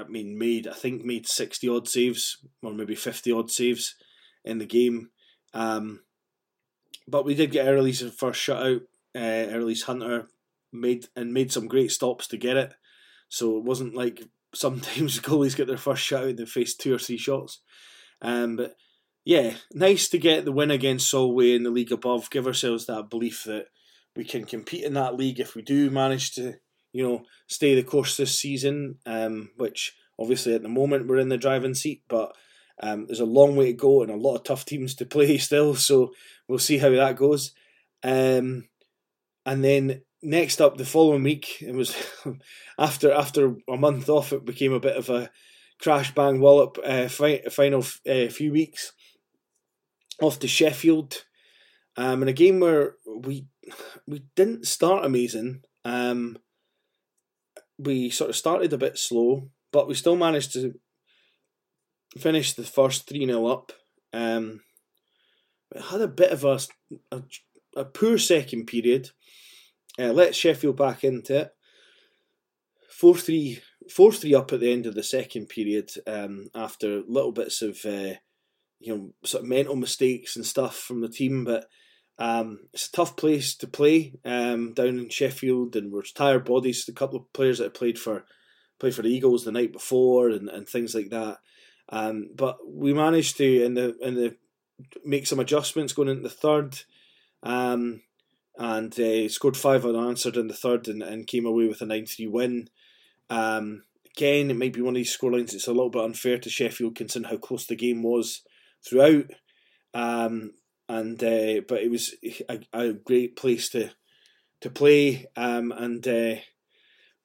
I 0.01 0.05
mean, 0.09 0.39
made 0.39 0.67
I 0.67 0.75
think 0.75 1.05
made 1.05 1.27
sixty 1.27 1.69
odd 1.69 1.89
saves 1.89 2.39
or 2.63 2.73
maybe 2.73 2.95
fifty 2.95 3.33
odd 3.33 3.51
saves 3.51 3.95
in 4.45 4.59
the 4.59 4.67
game. 4.67 5.11
Um, 5.55 6.01
but 7.07 7.25
we 7.25 7.35
did 7.35 7.51
get 7.51 7.67
Early's 7.67 8.03
first 8.13 8.41
shutout. 8.41 8.83
Uh, 9.15 9.51
Early's 9.51 9.85
Hunter 9.85 10.29
made 10.73 11.07
and 11.17 11.33
made 11.33 11.51
some 11.51 11.67
great 11.67 11.91
stops 11.91 12.27
to 12.29 12.37
get 12.37 12.57
it. 12.57 12.75
So 13.29 13.57
it 13.59 13.65
wasn't 13.65 13.95
like 13.95 14.23
sometimes 14.55 15.21
goalies 15.21 15.57
get 15.57 15.67
their 15.67 15.77
first 15.77 16.09
shutout 16.09 16.31
and 16.31 16.39
they 16.39 16.47
face 16.47 16.75
two 16.75 16.95
or 16.95 16.99
three 16.99 17.19
shots. 17.19 17.61
Um, 18.23 18.57
but 18.57 18.75
yeah, 19.25 19.55
nice 19.73 20.09
to 20.09 20.19
get 20.19 20.45
the 20.45 20.53
win 20.53 20.71
against 20.71 21.11
Solway 21.11 21.55
in 21.55 21.63
the 21.63 21.71
league 21.71 21.93
above. 21.93 22.31
Give 22.31 22.47
ourselves 22.47 22.87
that 22.87 23.11
belief 23.11 23.45
that 23.45 23.67
we 24.17 24.25
can 24.25 24.45
compete 24.45 24.85
in 24.85 24.95
that 24.95 25.17
league 25.17 25.39
if 25.39 25.55
we 25.55 25.63
do 25.63 25.91
manage 25.91 26.33
to 26.37 26.55
you 26.93 27.07
know, 27.07 27.23
stay 27.47 27.75
the 27.75 27.83
course 27.83 28.17
this 28.17 28.39
season, 28.39 28.97
um, 29.07 29.51
which 29.57 29.95
obviously 30.19 30.55
at 30.55 30.63
the 30.63 30.69
moment 30.69 31.07
we're 31.07 31.19
in 31.19 31.29
the 31.29 31.37
driving 31.37 31.75
seat, 31.75 32.03
but 32.09 32.35
um, 32.83 33.07
there's 33.07 33.21
a 33.21 33.27
long 33.27 33.57
way 33.57 33.67
to 33.67 33.73
go 33.73 34.03
and 34.03 34.11
a 34.11 34.17
lot 34.17 34.37
of 34.37 34.45
tough 34.45 34.65
teams 34.65 34.95
to 34.97 35.05
play 35.07 35.39
still, 35.39 35.75
so 35.75 36.13
we'll 36.49 36.59
see 36.59 36.79
how 36.79 36.91
that 36.91 37.17
goes. 37.17 37.53
Um, 38.03 38.69
and 39.45 39.65
then 39.65 40.03
next 40.23 40.61
up, 40.61 40.77
the 40.77 40.85
following 40.85 41.23
week, 41.23 41.63
it 41.63 41.75
was 41.75 41.97
after 42.79 43.13
after 43.13 43.57
a 43.69 43.77
month 43.77 44.09
off, 44.09 44.33
it 44.33 44.45
became 44.45 44.73
a 44.73 44.81
bit 44.81 44.97
of 44.97 45.09
a 45.11 45.31
crash 45.81 46.15
bang 46.15 46.41
wallop 46.41 46.79
uh, 46.85 47.09
fi- 47.09 47.43
final 47.51 47.85
uh, 48.09 48.29
few 48.29 48.53
weeks 48.53 48.93
off 50.21 50.39
to 50.41 50.49
Sheffield, 50.49 51.25
um, 51.97 52.23
in 52.23 52.29
a 52.29 52.33
game 52.33 52.61
where 52.61 52.97
we 53.07 53.47
we 54.07 54.25
didn't 54.35 54.67
start 54.67 55.05
amazing. 55.05 55.63
Um, 55.85 56.39
we 57.79 58.11
sort 58.11 58.31
of 58.31 58.37
started 58.37 58.73
a 58.73 58.79
bit 58.79 58.99
slow, 58.99 59.51
but 59.73 59.87
we 59.87 59.95
still 59.95 60.17
managed 60.17 60.53
to 60.55 60.75
finish 62.19 62.55
the 62.55 62.65
first 62.65 63.09
3 63.09 63.27
0 63.27 63.47
up. 63.47 63.73
Um, 64.13 64.61
it 65.75 65.83
had 65.83 66.01
a 66.01 66.09
bit 66.09 66.33
of 66.33 66.45
a, 66.45 66.59
a, 67.13 67.23
a 67.77 67.85
poor 67.85 68.19
second 68.19 68.67
period. 68.67 69.11
Uh, 69.99 70.13
let 70.13 70.35
Sheffield 70.35 70.77
back 70.77 71.05
into 71.05 71.41
it. 71.41 71.55
4 72.91 73.17
3 73.17 73.61
4 73.91 74.13
3 74.13 74.35
up 74.35 74.53
at 74.53 74.61
the 74.61 74.73
end 74.73 74.87
of 74.87 74.95
the 74.95 75.03
second 75.03 75.49
period 75.49 75.91
um, 76.07 76.49
after 76.55 77.03
little 77.07 77.33
bits 77.33 77.63
of 77.63 77.79
uh, 77.85 78.15
you 78.81 78.95
know 78.95 79.15
sort 79.25 79.43
of 79.43 79.49
mental 79.49 79.77
mistakes 79.77 80.37
and 80.37 80.47
stuff 80.47 80.77
from 80.77 81.01
the 81.01 81.09
team, 81.09 81.45
but 81.45 81.67
um, 82.19 82.61
it's 82.73 82.89
a 82.89 82.93
tough 82.93 83.17
place 83.17 83.55
to 83.57 83.67
play 83.67 84.15
um, 84.25 84.75
down 84.75 84.99
in 84.99 85.09
Sheffield, 85.09 85.77
and 85.77 85.93
we're 85.93 86.03
tired 86.03 86.45
bodies. 86.45 86.89
A 86.89 86.93
couple 86.93 87.19
of 87.21 87.33
players 87.33 87.59
that 87.59 87.65
have 87.65 87.75
played 87.75 87.99
for 87.99 88.25
played 88.81 88.95
for 88.95 89.03
the 89.03 89.11
Eagles 89.11 89.45
the 89.45 89.53
night 89.53 89.73
before, 89.73 90.31
and, 90.31 90.49
and 90.49 90.69
things 90.69 90.95
like 90.95 91.11
that. 91.11 91.39
Um, 91.91 92.31
but 92.35 92.59
we 92.67 92.93
managed 92.93 93.37
to 93.39 93.65
in 93.65 93.75
the 93.75 93.97
in 94.01 94.15
the 94.15 94.37
make 95.05 95.27
some 95.27 95.41
adjustments 95.41 95.93
going 95.93 96.09
into 96.09 96.23
the 96.23 96.29
third, 96.29 96.81
um, 97.43 98.03
and 98.59 98.99
uh, 98.99 99.29
scored 99.29 99.57
five 99.57 99.87
unanswered 99.87 100.37
in 100.37 100.49
the 100.49 100.55
third, 100.55 100.89
and, 100.89 101.03
and 101.03 101.27
came 101.27 101.47
away 101.47 101.67
with 101.69 101.81
a 101.81 101.87
nine 101.87 102.07
three 102.07 102.27
win. 102.27 102.69
Um, 103.31 103.85
again, 104.17 104.51
it 104.51 104.57
might 104.57 104.73
be 104.73 104.83
one 104.83 104.95
of 104.95 104.97
these 104.97 105.17
scorelines. 105.17 105.55
It's 105.55 105.69
a 105.69 105.73
little 105.73 105.91
bit 105.91 106.05
unfair 106.05 106.39
to 106.39 106.51
Sheffield 106.51 106.97
considering 106.97 107.31
how 107.31 107.39
close 107.39 107.67
the 107.67 107.77
game 107.77 108.03
was 108.03 108.43
throughout. 108.87 109.27
Um, 109.95 110.53
and 110.89 111.23
uh, 111.23 111.61
but 111.69 111.83
it 111.83 111.91
was 111.91 112.15
a, 112.49 112.61
a, 112.73 112.93
great 112.93 113.37
place 113.37 113.69
to 113.71 113.91
to 114.61 114.71
play, 114.71 115.27
um, 115.37 115.73
and 115.73 116.07
uh, 116.09 116.37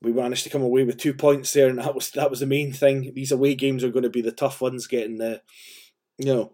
we 0.02 0.12
managed 0.12 0.44
to 0.44 0.50
come 0.50 0.62
away 0.62 0.84
with 0.84 0.98
two 0.98 1.14
points 1.14 1.54
there, 1.54 1.70
and 1.70 1.80
that 1.80 1.96
was 1.96 2.12
that 2.12 2.30
was 2.30 2.42
the 2.42 2.46
main 2.46 2.74
thing. 2.74 3.12
These 3.16 3.32
away 3.32 3.56
games 3.56 3.84
are 3.84 3.92
going 3.92 4.04
to 4.04 4.10
be 4.10 4.22
the 4.22 4.32
tough 4.32 4.62
ones, 4.62 4.88
getting 4.88 5.18
the 5.18 5.42
you 6.18 6.26
know 6.26 6.54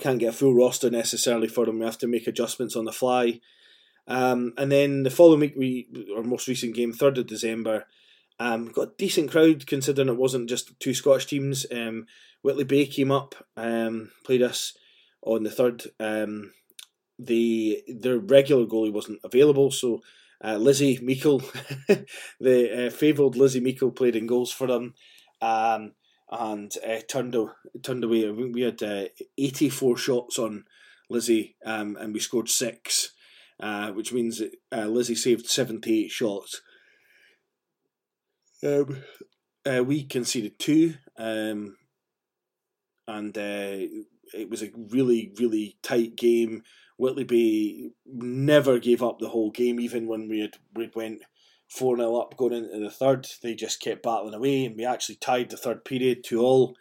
can't 0.00 0.18
get 0.18 0.30
a 0.30 0.32
full 0.32 0.54
roster 0.54 0.90
necessarily 0.90 1.48
for 1.48 1.66
them. 1.66 1.78
We 1.78 1.84
have 1.84 1.98
to 1.98 2.06
make 2.06 2.26
adjustments 2.26 2.76
on 2.76 2.84
the 2.84 2.92
fly. 2.92 3.40
Um, 4.06 4.52
and 4.58 4.70
then 4.70 5.02
the 5.02 5.10
following 5.10 5.40
week, 5.40 5.54
we 5.56 5.88
our 6.16 6.22
most 6.22 6.48
recent 6.48 6.74
game, 6.74 6.92
third 6.92 7.18
of 7.18 7.26
December, 7.26 7.86
um, 8.38 8.66
got 8.66 8.88
a 8.88 8.92
decent 8.98 9.30
crowd 9.30 9.66
considering 9.66 10.08
it 10.08 10.16
wasn't 10.16 10.48
just 10.48 10.78
two 10.80 10.94
Scottish 10.94 11.26
teams. 11.26 11.66
Um, 11.72 12.06
Whitley 12.42 12.64
Bay 12.64 12.86
came 12.86 13.10
up, 13.10 13.34
um, 13.56 14.10
played 14.24 14.42
us 14.42 14.76
on 15.22 15.44
the 15.44 15.50
third. 15.50 15.84
Um, 15.98 16.52
the 17.18 17.82
their 17.86 18.18
regular 18.18 18.66
goalie 18.66 18.92
wasn't 18.92 19.20
available, 19.24 19.70
so 19.70 20.02
uh, 20.44 20.56
Lizzie 20.56 20.98
Meikle, 20.98 21.42
the 22.40 22.86
uh, 22.86 22.90
favoured 22.90 23.36
Lizzie 23.36 23.60
Meikle, 23.60 23.92
played 23.92 24.16
in 24.16 24.26
goals 24.26 24.52
for 24.52 24.66
them, 24.66 24.94
um, 25.40 25.92
and 26.36 26.72
uh, 26.86 27.00
turned 27.08 27.36
turned 27.82 28.04
away. 28.04 28.28
We 28.30 28.62
had 28.62 28.82
uh, 28.82 29.04
eighty 29.38 29.68
four 29.68 29.96
shots 29.96 30.38
on 30.38 30.64
Lizzie, 31.08 31.56
um, 31.64 31.96
and 31.96 32.12
we 32.12 32.20
scored 32.20 32.48
six, 32.48 33.12
uh, 33.60 33.92
which 33.92 34.12
means 34.12 34.38
that, 34.38 34.52
uh, 34.72 34.86
Lizzie 34.86 35.14
saved 35.14 35.46
seventy 35.46 36.04
eight 36.04 36.10
shots. 36.10 36.60
Um, 38.62 39.02
we 39.86 40.04
conceded 40.04 40.58
two, 40.58 40.94
um, 41.18 41.76
and 43.06 43.36
it 43.36 44.50
was 44.50 44.62
a 44.62 44.70
really, 44.74 45.32
really 45.38 45.76
tight 45.82 46.16
game. 46.16 46.62
Whitley 46.96 47.24
Bay 47.24 47.90
never 48.06 48.78
gave 48.78 49.02
up 49.02 49.18
the 49.18 49.28
whole 49.28 49.50
game, 49.50 49.80
even 49.80 50.06
when 50.06 50.28
we 50.28 50.40
had 50.40 50.56
we 50.74 50.90
went 50.94 51.22
four 51.74 51.96
0 51.96 52.16
up 52.16 52.36
going 52.36 52.52
into 52.52 52.78
the 52.78 52.90
third. 52.90 53.26
They 53.42 53.54
just 53.54 53.80
kept 53.80 54.02
battling 54.02 54.34
away, 54.34 54.64
and 54.64 54.76
we 54.76 54.84
actually 54.84 55.16
tied 55.16 55.50
the 55.50 55.56
third 55.56 55.84
period 55.84 56.24
to 56.24 56.40
all 56.40 56.76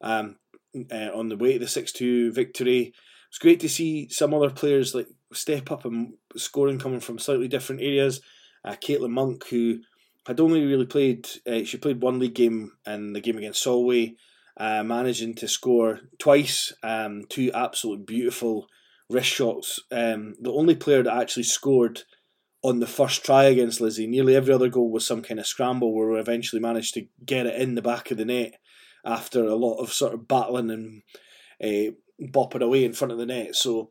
um, 0.00 0.36
uh, 0.90 1.10
on 1.14 1.28
the 1.28 1.36
way 1.36 1.54
to 1.54 1.58
the 1.60 1.68
six 1.68 1.92
two 1.92 2.32
victory. 2.32 2.92
It's 3.28 3.38
great 3.38 3.60
to 3.60 3.68
see 3.68 4.08
some 4.08 4.32
other 4.32 4.50
players 4.50 4.94
like 4.94 5.08
step 5.32 5.70
up 5.70 5.84
and 5.84 6.14
scoring 6.36 6.78
coming 6.78 7.00
from 7.00 7.18
slightly 7.18 7.48
different 7.48 7.82
areas. 7.82 8.20
Uh, 8.64 8.72
Caitlin 8.72 9.10
Monk, 9.10 9.46
who 9.48 9.80
had 10.26 10.40
only 10.40 10.64
really 10.64 10.86
played, 10.86 11.28
uh, 11.46 11.64
she 11.64 11.76
played 11.76 12.02
one 12.02 12.18
league 12.18 12.34
game 12.34 12.72
in 12.86 13.12
the 13.12 13.20
game 13.20 13.38
against 13.38 13.62
Solway 13.62 14.16
uh, 14.56 14.82
managing 14.82 15.34
to 15.34 15.48
score 15.48 16.00
twice, 16.18 16.72
um, 16.82 17.24
two 17.28 17.50
absolute 17.52 18.06
beautiful 18.06 18.68
wrist 19.10 19.28
shots. 19.28 19.80
Um, 19.90 20.34
the 20.40 20.52
only 20.52 20.74
player 20.74 21.02
that 21.02 21.16
actually 21.16 21.44
scored 21.44 22.02
on 22.66 22.80
the 22.80 22.86
first 22.86 23.24
try 23.24 23.44
against 23.44 23.80
Lizzie. 23.80 24.08
Nearly 24.08 24.34
every 24.34 24.52
other 24.52 24.68
goal 24.68 24.90
was 24.90 25.06
some 25.06 25.22
kind 25.22 25.38
of 25.38 25.46
scramble 25.46 25.94
where 25.94 26.08
we 26.08 26.18
eventually 26.18 26.60
managed 26.60 26.94
to 26.94 27.06
get 27.24 27.46
it 27.46 27.60
in 27.60 27.76
the 27.76 27.82
back 27.82 28.10
of 28.10 28.18
the 28.18 28.24
net 28.24 28.54
after 29.04 29.44
a 29.44 29.54
lot 29.54 29.78
of 29.78 29.92
sort 29.92 30.14
of 30.14 30.26
battling 30.26 30.70
and 30.70 31.02
uh, 31.62 31.94
bopping 32.20 32.62
away 32.62 32.84
in 32.84 32.92
front 32.92 33.12
of 33.12 33.18
the 33.18 33.26
net. 33.26 33.54
So 33.54 33.90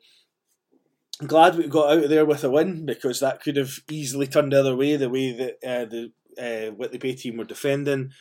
glad 1.26 1.56
we 1.56 1.68
got 1.68 1.92
out 1.92 2.04
of 2.04 2.10
there 2.10 2.26
with 2.26 2.44
a 2.44 2.50
win 2.50 2.86
because 2.86 3.22
that 3.22 3.42
could 3.42 3.56
have 3.56 3.80
easily 3.90 4.28
turned 4.28 4.52
the 4.52 4.60
other 4.60 4.76
way, 4.76 4.98
the 4.98 5.10
way 5.10 5.32
that 5.32 5.56
uh, 5.66 5.86
the 5.86 6.12
uh, 6.38 6.72
Whitley 6.74 6.98
Bay 6.98 7.14
team 7.14 7.38
were 7.38 7.46
defending. 7.46 8.12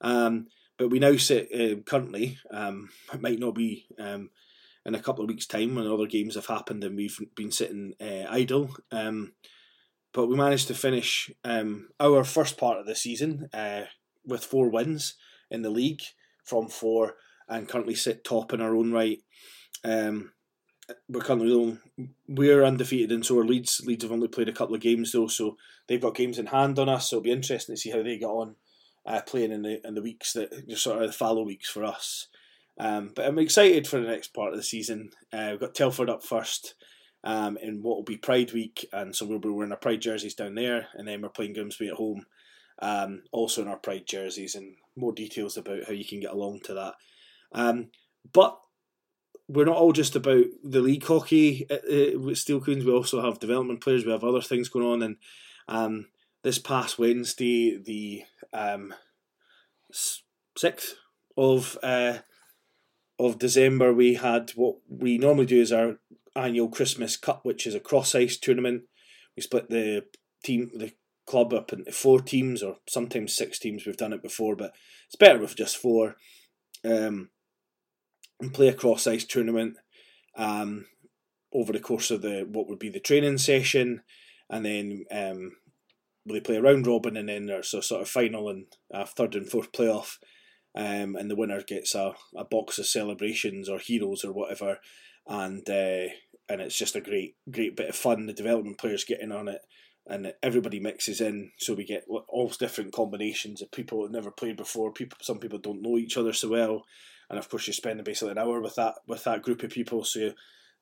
Um, 0.00 0.48
but 0.76 0.90
we 0.90 0.98
now 0.98 1.16
sit 1.18 1.50
uh, 1.54 1.80
currently, 1.82 2.38
um, 2.50 2.88
it 3.12 3.22
might 3.22 3.38
not 3.38 3.54
be 3.54 3.86
um, 3.96 4.30
in 4.84 4.96
a 4.96 5.00
couple 5.00 5.22
of 5.22 5.28
weeks' 5.28 5.46
time 5.46 5.76
when 5.76 5.86
other 5.86 6.06
games 6.06 6.34
have 6.34 6.46
happened 6.46 6.82
and 6.82 6.96
we've 6.96 7.16
been 7.36 7.52
sitting 7.52 7.94
idle. 8.00 8.74
But 10.12 10.26
we 10.26 10.36
managed 10.36 10.66
to 10.68 10.74
finish 10.74 11.30
um, 11.44 11.88
our 12.00 12.24
first 12.24 12.58
part 12.58 12.78
of 12.78 12.86
the 12.86 12.96
season 12.96 13.48
uh, 13.52 13.82
with 14.26 14.44
four 14.44 14.68
wins 14.68 15.14
in 15.50 15.62
the 15.62 15.70
league 15.70 16.02
from 16.44 16.68
four 16.68 17.14
and 17.48 17.68
currently 17.68 17.94
sit 17.94 18.24
top 18.24 18.52
in 18.52 18.60
our 18.60 18.74
own 18.74 18.92
right. 18.92 19.20
Um, 19.84 20.32
we're 21.08 21.20
currently 21.20 21.78
we're 22.28 22.64
undefeated 22.64 23.12
and 23.12 23.24
so 23.24 23.38
are 23.38 23.44
Leeds. 23.44 23.82
Leeds 23.84 24.02
have 24.02 24.12
only 24.12 24.28
played 24.28 24.48
a 24.48 24.52
couple 24.52 24.74
of 24.74 24.80
games 24.80 25.12
though, 25.12 25.28
so 25.28 25.56
they've 25.86 26.00
got 26.00 26.16
games 26.16 26.38
in 26.38 26.46
hand 26.46 26.78
on 26.78 26.88
us. 26.88 27.10
So 27.10 27.16
it'll 27.16 27.24
be 27.24 27.32
interesting 27.32 27.76
to 27.76 27.80
see 27.80 27.90
how 27.90 28.02
they 28.02 28.18
get 28.18 28.26
on 28.26 28.56
uh, 29.06 29.20
playing 29.22 29.52
in 29.52 29.62
the 29.62 29.86
in 29.86 29.94
the 29.94 30.02
weeks 30.02 30.32
that 30.32 30.68
just 30.68 30.82
sort 30.82 31.02
of 31.02 31.08
the 31.08 31.12
fallow 31.12 31.42
weeks 31.42 31.68
for 31.68 31.84
us. 31.84 32.28
Um, 32.78 33.12
but 33.14 33.26
I'm 33.26 33.38
excited 33.38 33.86
for 33.86 34.00
the 34.00 34.08
next 34.08 34.32
part 34.32 34.52
of 34.52 34.56
the 34.56 34.62
season. 34.62 35.10
Uh, 35.32 35.48
we've 35.50 35.60
got 35.60 35.74
Telford 35.74 36.08
up 36.08 36.24
first 36.24 36.74
um, 37.24 37.58
in 37.58 37.82
what 37.82 37.96
will 37.96 38.04
be 38.04 38.16
Pride 38.16 38.52
Week, 38.52 38.88
and 38.92 39.14
so 39.14 39.26
we'll 39.26 39.38
be 39.38 39.48
wearing 39.48 39.72
our 39.72 39.78
Pride 39.78 40.00
jerseys 40.00 40.34
down 40.34 40.54
there, 40.54 40.88
and 40.94 41.06
then 41.06 41.20
we're 41.20 41.28
playing 41.28 41.52
Grimsby 41.52 41.88
at 41.88 41.94
home, 41.94 42.26
um, 42.80 43.22
also 43.32 43.62
in 43.62 43.68
our 43.68 43.76
Pride 43.76 44.06
jerseys, 44.06 44.54
and 44.54 44.76
more 44.96 45.12
details 45.12 45.56
about 45.56 45.84
how 45.86 45.92
you 45.92 46.04
can 46.04 46.20
get 46.20 46.32
along 46.32 46.60
to 46.64 46.74
that. 46.74 46.94
Um, 47.52 47.90
but 48.32 48.58
we're 49.48 49.64
not 49.64 49.76
all 49.76 49.92
just 49.92 50.14
about 50.16 50.44
the 50.62 50.80
league 50.80 51.04
hockey 51.04 51.66
uh, 51.70 51.74
uh, 51.74 52.18
with 52.18 52.38
Steel 52.38 52.60
Queens. 52.60 52.84
We 52.84 52.92
also 52.92 53.20
have 53.20 53.40
development 53.40 53.80
players. 53.80 54.04
We 54.04 54.12
have 54.12 54.24
other 54.24 54.40
things 54.40 54.68
going 54.68 54.86
on, 54.86 55.02
and 55.02 55.16
um, 55.68 56.06
this 56.42 56.58
past 56.58 56.98
Wednesday, 56.98 57.76
the 57.76 58.22
um, 58.52 58.94
sixth 60.56 60.94
of 61.36 61.76
uh, 61.82 62.18
of 63.18 63.38
December, 63.38 63.92
we 63.92 64.14
had 64.14 64.50
what 64.52 64.76
we 64.88 65.18
normally 65.18 65.46
do 65.46 65.60
is 65.60 65.72
our 65.72 65.98
annual 66.36 66.68
Christmas 66.68 67.16
Cup, 67.16 67.44
which 67.44 67.66
is 67.66 67.74
a 67.74 67.80
cross 67.80 68.14
ice 68.14 68.36
tournament. 68.36 68.82
We 69.36 69.42
split 69.42 69.68
the 69.68 70.04
team, 70.44 70.70
the 70.74 70.92
club 71.26 71.52
up 71.52 71.72
into 71.72 71.92
four 71.92 72.20
teams, 72.20 72.62
or 72.62 72.76
sometimes 72.88 73.36
six 73.36 73.58
teams. 73.58 73.86
We've 73.86 73.96
done 73.96 74.12
it 74.12 74.22
before, 74.22 74.56
but 74.56 74.72
it's 75.06 75.16
better 75.16 75.38
with 75.38 75.56
just 75.56 75.76
four. 75.76 76.16
Um, 76.84 77.30
and 78.40 78.54
play 78.54 78.68
a 78.68 78.72
cross 78.72 79.06
ice 79.06 79.24
tournament 79.24 79.76
um, 80.36 80.86
over 81.52 81.72
the 81.72 81.80
course 81.80 82.10
of 82.10 82.22
the 82.22 82.46
what 82.50 82.68
would 82.68 82.78
be 82.78 82.88
the 82.88 83.00
training 83.00 83.38
session, 83.38 84.02
and 84.48 84.64
then 84.64 85.04
um, 85.10 85.52
they 86.26 86.40
play 86.40 86.56
a 86.56 86.62
round 86.62 86.86
robin, 86.86 87.16
and 87.16 87.28
then 87.28 87.46
there's 87.46 87.74
a 87.74 87.82
sort 87.82 88.02
of 88.02 88.08
final 88.08 88.48
and 88.48 88.66
a 88.92 89.06
third 89.06 89.34
and 89.34 89.48
fourth 89.48 89.72
playoff, 89.72 90.16
um, 90.74 91.16
and 91.16 91.30
the 91.30 91.36
winner 91.36 91.62
gets 91.62 91.94
a, 91.94 92.14
a 92.36 92.44
box 92.44 92.78
of 92.78 92.86
celebrations 92.86 93.68
or 93.68 93.78
heroes 93.78 94.24
or 94.24 94.32
whatever, 94.32 94.78
and 95.30 95.66
uh, 95.70 96.12
and 96.48 96.60
it's 96.60 96.76
just 96.76 96.96
a 96.96 97.00
great 97.00 97.36
great 97.50 97.76
bit 97.76 97.88
of 97.88 97.96
fun. 97.96 98.26
The 98.26 98.34
development 98.34 98.78
players 98.78 99.04
getting 99.04 99.32
on 99.32 99.48
it. 99.48 99.60
And 100.06 100.32
everybody 100.42 100.80
mixes 100.80 101.20
in, 101.20 101.52
so 101.58 101.74
we 101.74 101.84
get 101.84 102.04
all 102.08 102.48
different 102.48 102.92
combinations 102.92 103.62
of 103.62 103.70
people 103.70 104.02
that 104.02 104.10
never 104.10 104.32
played 104.32 104.56
before. 104.56 104.92
People, 104.92 105.18
some 105.20 105.38
people 105.38 105.58
don't 105.58 105.82
know 105.82 105.98
each 105.98 106.16
other 106.16 106.32
so 106.32 106.48
well, 106.48 106.84
and 107.28 107.38
of 107.38 107.48
course 107.48 107.66
you're 107.66 107.74
spending 107.74 108.02
basically 108.02 108.32
an 108.32 108.38
hour 108.38 108.60
with 108.60 108.74
that 108.74 108.94
with 109.06 109.22
that 109.24 109.42
group 109.42 109.62
of 109.62 109.70
people. 109.70 110.02
So 110.02 110.32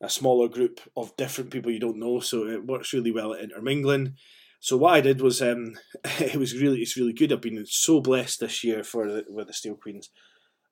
a 0.01 0.09
smaller 0.09 0.49
group 0.49 0.81
of 0.97 1.17
different 1.17 1.51
people 1.51 1.71
you 1.71 1.81
don't 1.81 1.99
know, 1.99 2.21
so 2.21 2.47
it 2.47 2.65
works 2.65 2.93
really 2.93 3.11
well 3.11 3.35
at 3.35 3.43
intermingling. 3.43 4.15
So 4.61 4.77
what 4.77 4.95
I 4.95 5.01
did 5.01 5.21
was, 5.21 5.43
um, 5.43 5.75
it 6.05 6.37
was 6.37 6.57
really, 6.57 6.81
it's 6.81 6.97
really 6.97 7.13
good. 7.13 7.33
I've 7.33 7.41
been 7.41 7.65
so 7.67 8.01
blessed 8.01 8.41
this 8.41 8.65
year 8.65 8.83
for 8.83 9.07
the, 9.07 9.25
with 9.29 9.49
the 9.49 9.53
Steel 9.53 9.77
Queens 9.77 10.11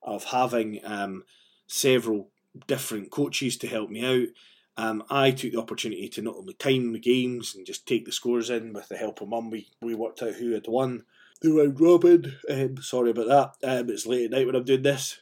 of 0.03 0.25
having 0.25 0.81
um, 0.85 1.25
several 1.67 2.31
different 2.67 3.11
coaches 3.11 3.57
to 3.59 3.67
help 3.67 3.91
me 3.91 4.05
out. 4.05 4.29
Um, 4.79 5.03
I 5.09 5.31
took 5.31 5.53
the 5.53 5.61
opportunity 5.61 6.09
to 6.11 6.23
not 6.23 6.37
only 6.37 6.55
time 6.55 6.93
the 6.93 6.99
games 6.99 7.55
and 7.55 7.67
just 7.67 7.87
take 7.87 8.05
the 8.05 8.13
scores 8.13 8.51
in 8.51 8.73
with 8.73 8.89
the 8.89 8.97
help 8.97 9.21
of 9.21 9.29
mum. 9.29 9.51
We, 9.51 9.69
we 9.81 9.95
worked 9.95 10.23
out 10.23 10.35
who 10.35 10.53
had 10.53 10.67
won 10.69 11.05
the 11.41 11.51
round 11.53 11.81
robin. 11.81 12.35
Um, 12.51 12.77
sorry 12.83 13.11
about 13.11 13.57
that. 13.63 13.81
Um, 13.81 13.91
it's 13.91 14.07
late 14.07 14.27
at 14.27 14.31
night 14.33 14.47
when 14.47 14.55
I'm 14.55 14.65
doing 14.65 14.83
this. 14.83 15.21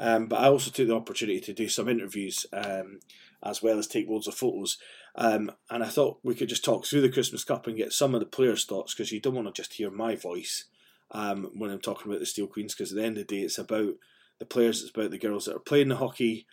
Um, 0.00 0.26
but 0.26 0.40
I 0.40 0.48
also 0.48 0.70
took 0.70 0.86
the 0.86 0.94
opportunity 0.94 1.40
to 1.40 1.52
do 1.52 1.68
some 1.68 1.88
interviews 1.88 2.46
um, 2.52 3.00
as 3.42 3.62
well 3.62 3.78
as 3.78 3.86
take 3.86 4.08
loads 4.08 4.28
of 4.28 4.34
photos. 4.34 4.78
Um, 5.16 5.50
and 5.70 5.82
I 5.82 5.88
thought 5.88 6.20
we 6.22 6.34
could 6.34 6.48
just 6.48 6.64
talk 6.64 6.84
through 6.84 7.00
the 7.00 7.08
Christmas 7.08 7.44
Cup 7.44 7.66
and 7.66 7.76
get 7.76 7.92
some 7.92 8.14
of 8.14 8.20
the 8.20 8.26
players' 8.26 8.64
thoughts 8.64 8.94
because 8.94 9.10
you 9.10 9.20
don't 9.20 9.34
want 9.34 9.46
to 9.48 9.62
just 9.62 9.72
hear 9.72 9.90
my 9.90 10.14
voice 10.14 10.66
when 11.10 11.70
I'm 11.70 11.80
talking 11.80 12.06
about 12.08 12.20
the 12.20 12.26
Steel 12.26 12.46
Queens 12.46 12.74
because 12.74 12.92
at 12.92 12.96
the 12.96 13.04
end 13.04 13.18
of 13.18 13.26
the 13.26 13.36
day 13.36 13.42
it's 13.42 13.58
about 13.58 13.94
the 14.38 14.46
players, 14.46 14.82
it's 14.82 14.90
about 14.90 15.10
the 15.10 15.18
girls 15.18 15.44
that 15.44 15.56
are 15.56 15.60
playing 15.60 15.88
the 15.88 15.96
hockey 15.96 16.46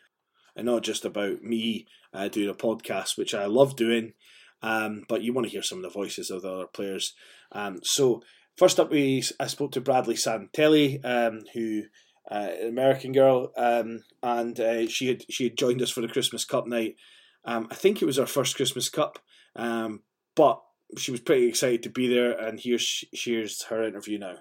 and 0.56 0.66
not 0.66 0.84
just 0.84 1.06
about 1.06 1.44
me 1.44 1.88
uh, 2.14 2.28
doing 2.28 2.50
a 2.50 2.54
podcast, 2.54 3.18
which 3.18 3.34
I 3.34 3.46
love 3.46 3.76
doing. 3.76 4.14
Um, 4.62 5.04
but 5.08 5.22
you 5.22 5.34
want 5.34 5.46
to 5.46 5.52
hear 5.52 5.62
some 5.62 5.80
of 5.80 5.84
the 5.84 5.90
voices 5.90 6.32
of 6.32 6.42
the 6.42 6.52
other 6.52 6.68
players. 6.68 7.14
Um, 7.52 7.80
so 7.84 8.24
first 8.58 8.80
up, 8.80 8.90
we 8.90 9.24
I 9.40 9.48
spoke 9.48 9.72
to 9.74 9.82
Bradley 9.82 10.16
Santelli, 10.16 11.04
um, 11.04 11.42
who 11.54 11.84
uh, 12.32 12.50
an 12.62 12.70
American 12.70 13.12
girl, 13.12 13.52
um, 13.58 14.04
and 14.24 14.60
uh, 14.60 14.88
she 14.88 15.08
had 15.08 15.24
she 15.30 15.44
had 15.46 15.58
joined 15.58 15.82
us 15.82 15.92
for 15.92 16.02
the 16.02 16.08
Christmas 16.08 16.46
Cup 16.46 16.66
night. 16.66 16.96
Um, 17.44 17.68
I 17.70 17.76
think 17.76 18.02
it 18.02 18.06
was 18.06 18.18
our 18.18 18.26
first 18.26 18.56
Christmas 18.56 18.90
Cup, 18.90 19.20
um, 19.56 20.02
but 20.36 20.62
she 20.98 21.12
was 21.12 21.22
pretty 21.22 21.48
excited 21.48 21.84
to 21.84 21.90
be 21.90 22.08
there. 22.08 22.32
And 22.32 22.60
here's 22.60 23.04
here's 23.12 23.64
her 23.66 23.84
interview 23.84 24.18
now. 24.18 24.38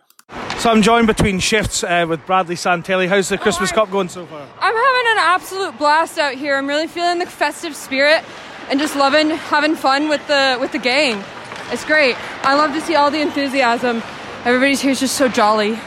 So 0.65 0.71
I'm 0.71 0.81
joined 0.81 1.07
between 1.07 1.41
shifts 1.41 1.85
uh, 1.85 2.07
with 2.09 2.25
Bradley 2.25 2.55
Santelli. 2.55 3.07
How's 3.07 3.29
the 3.29 3.37
Christmas 3.37 3.71
Cup 3.71 3.91
going 3.91 4.09
so 4.09 4.25
far? 4.25 4.41
I'm 4.41 4.75
having 4.75 5.13
an 5.13 5.19
absolute 5.19 5.77
blast 5.77 6.19
out 6.19 6.37
here. 6.37 6.57
I'm 6.57 6.67
really 6.67 6.87
feeling 6.87 7.19
the 7.19 7.27
festive 7.27 7.77
spirit 7.77 8.25
and 8.71 8.81
just 8.81 8.97
loving 8.97 9.29
having 9.29 9.77
fun 9.77 10.09
with 10.09 10.27
the 10.27 10.57
with 10.59 10.73
the 10.73 10.79
gang. 10.79 11.23
It's 11.71 11.85
great. 11.85 12.17
I 12.47 12.55
love 12.55 12.73
to 12.73 12.81
see 12.81 12.95
all 12.95 13.11
the 13.11 13.21
enthusiasm. 13.21 14.03
Everybody's 14.47 14.81
here 14.81 14.93
is 14.93 15.01
just 15.01 15.17
so 15.17 15.29
jolly. 15.29 15.79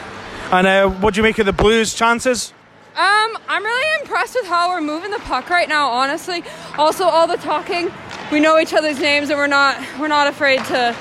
And 0.52 0.64
uh, 0.68 0.88
what 0.88 1.14
do 1.14 1.18
you 1.18 1.24
make 1.24 1.40
of 1.40 1.46
the 1.46 1.52
Blues' 1.52 1.92
chances? 1.92 2.52
Um, 2.94 3.36
I'm 3.48 3.64
really 3.64 4.00
impressed 4.00 4.36
with 4.36 4.46
how 4.46 4.70
we're 4.70 4.80
moving 4.80 5.10
the 5.10 5.18
puck 5.18 5.50
right 5.50 5.68
now. 5.68 5.88
Honestly, 5.88 6.44
also 6.76 7.02
all 7.02 7.26
the 7.26 7.38
talking. 7.38 7.90
We 8.30 8.38
know 8.38 8.60
each 8.60 8.72
other's 8.72 9.00
names, 9.00 9.30
and 9.30 9.40
we're 9.40 9.48
not 9.48 9.84
we're 9.98 10.06
not 10.06 10.28
afraid 10.28 10.64
to 10.66 10.94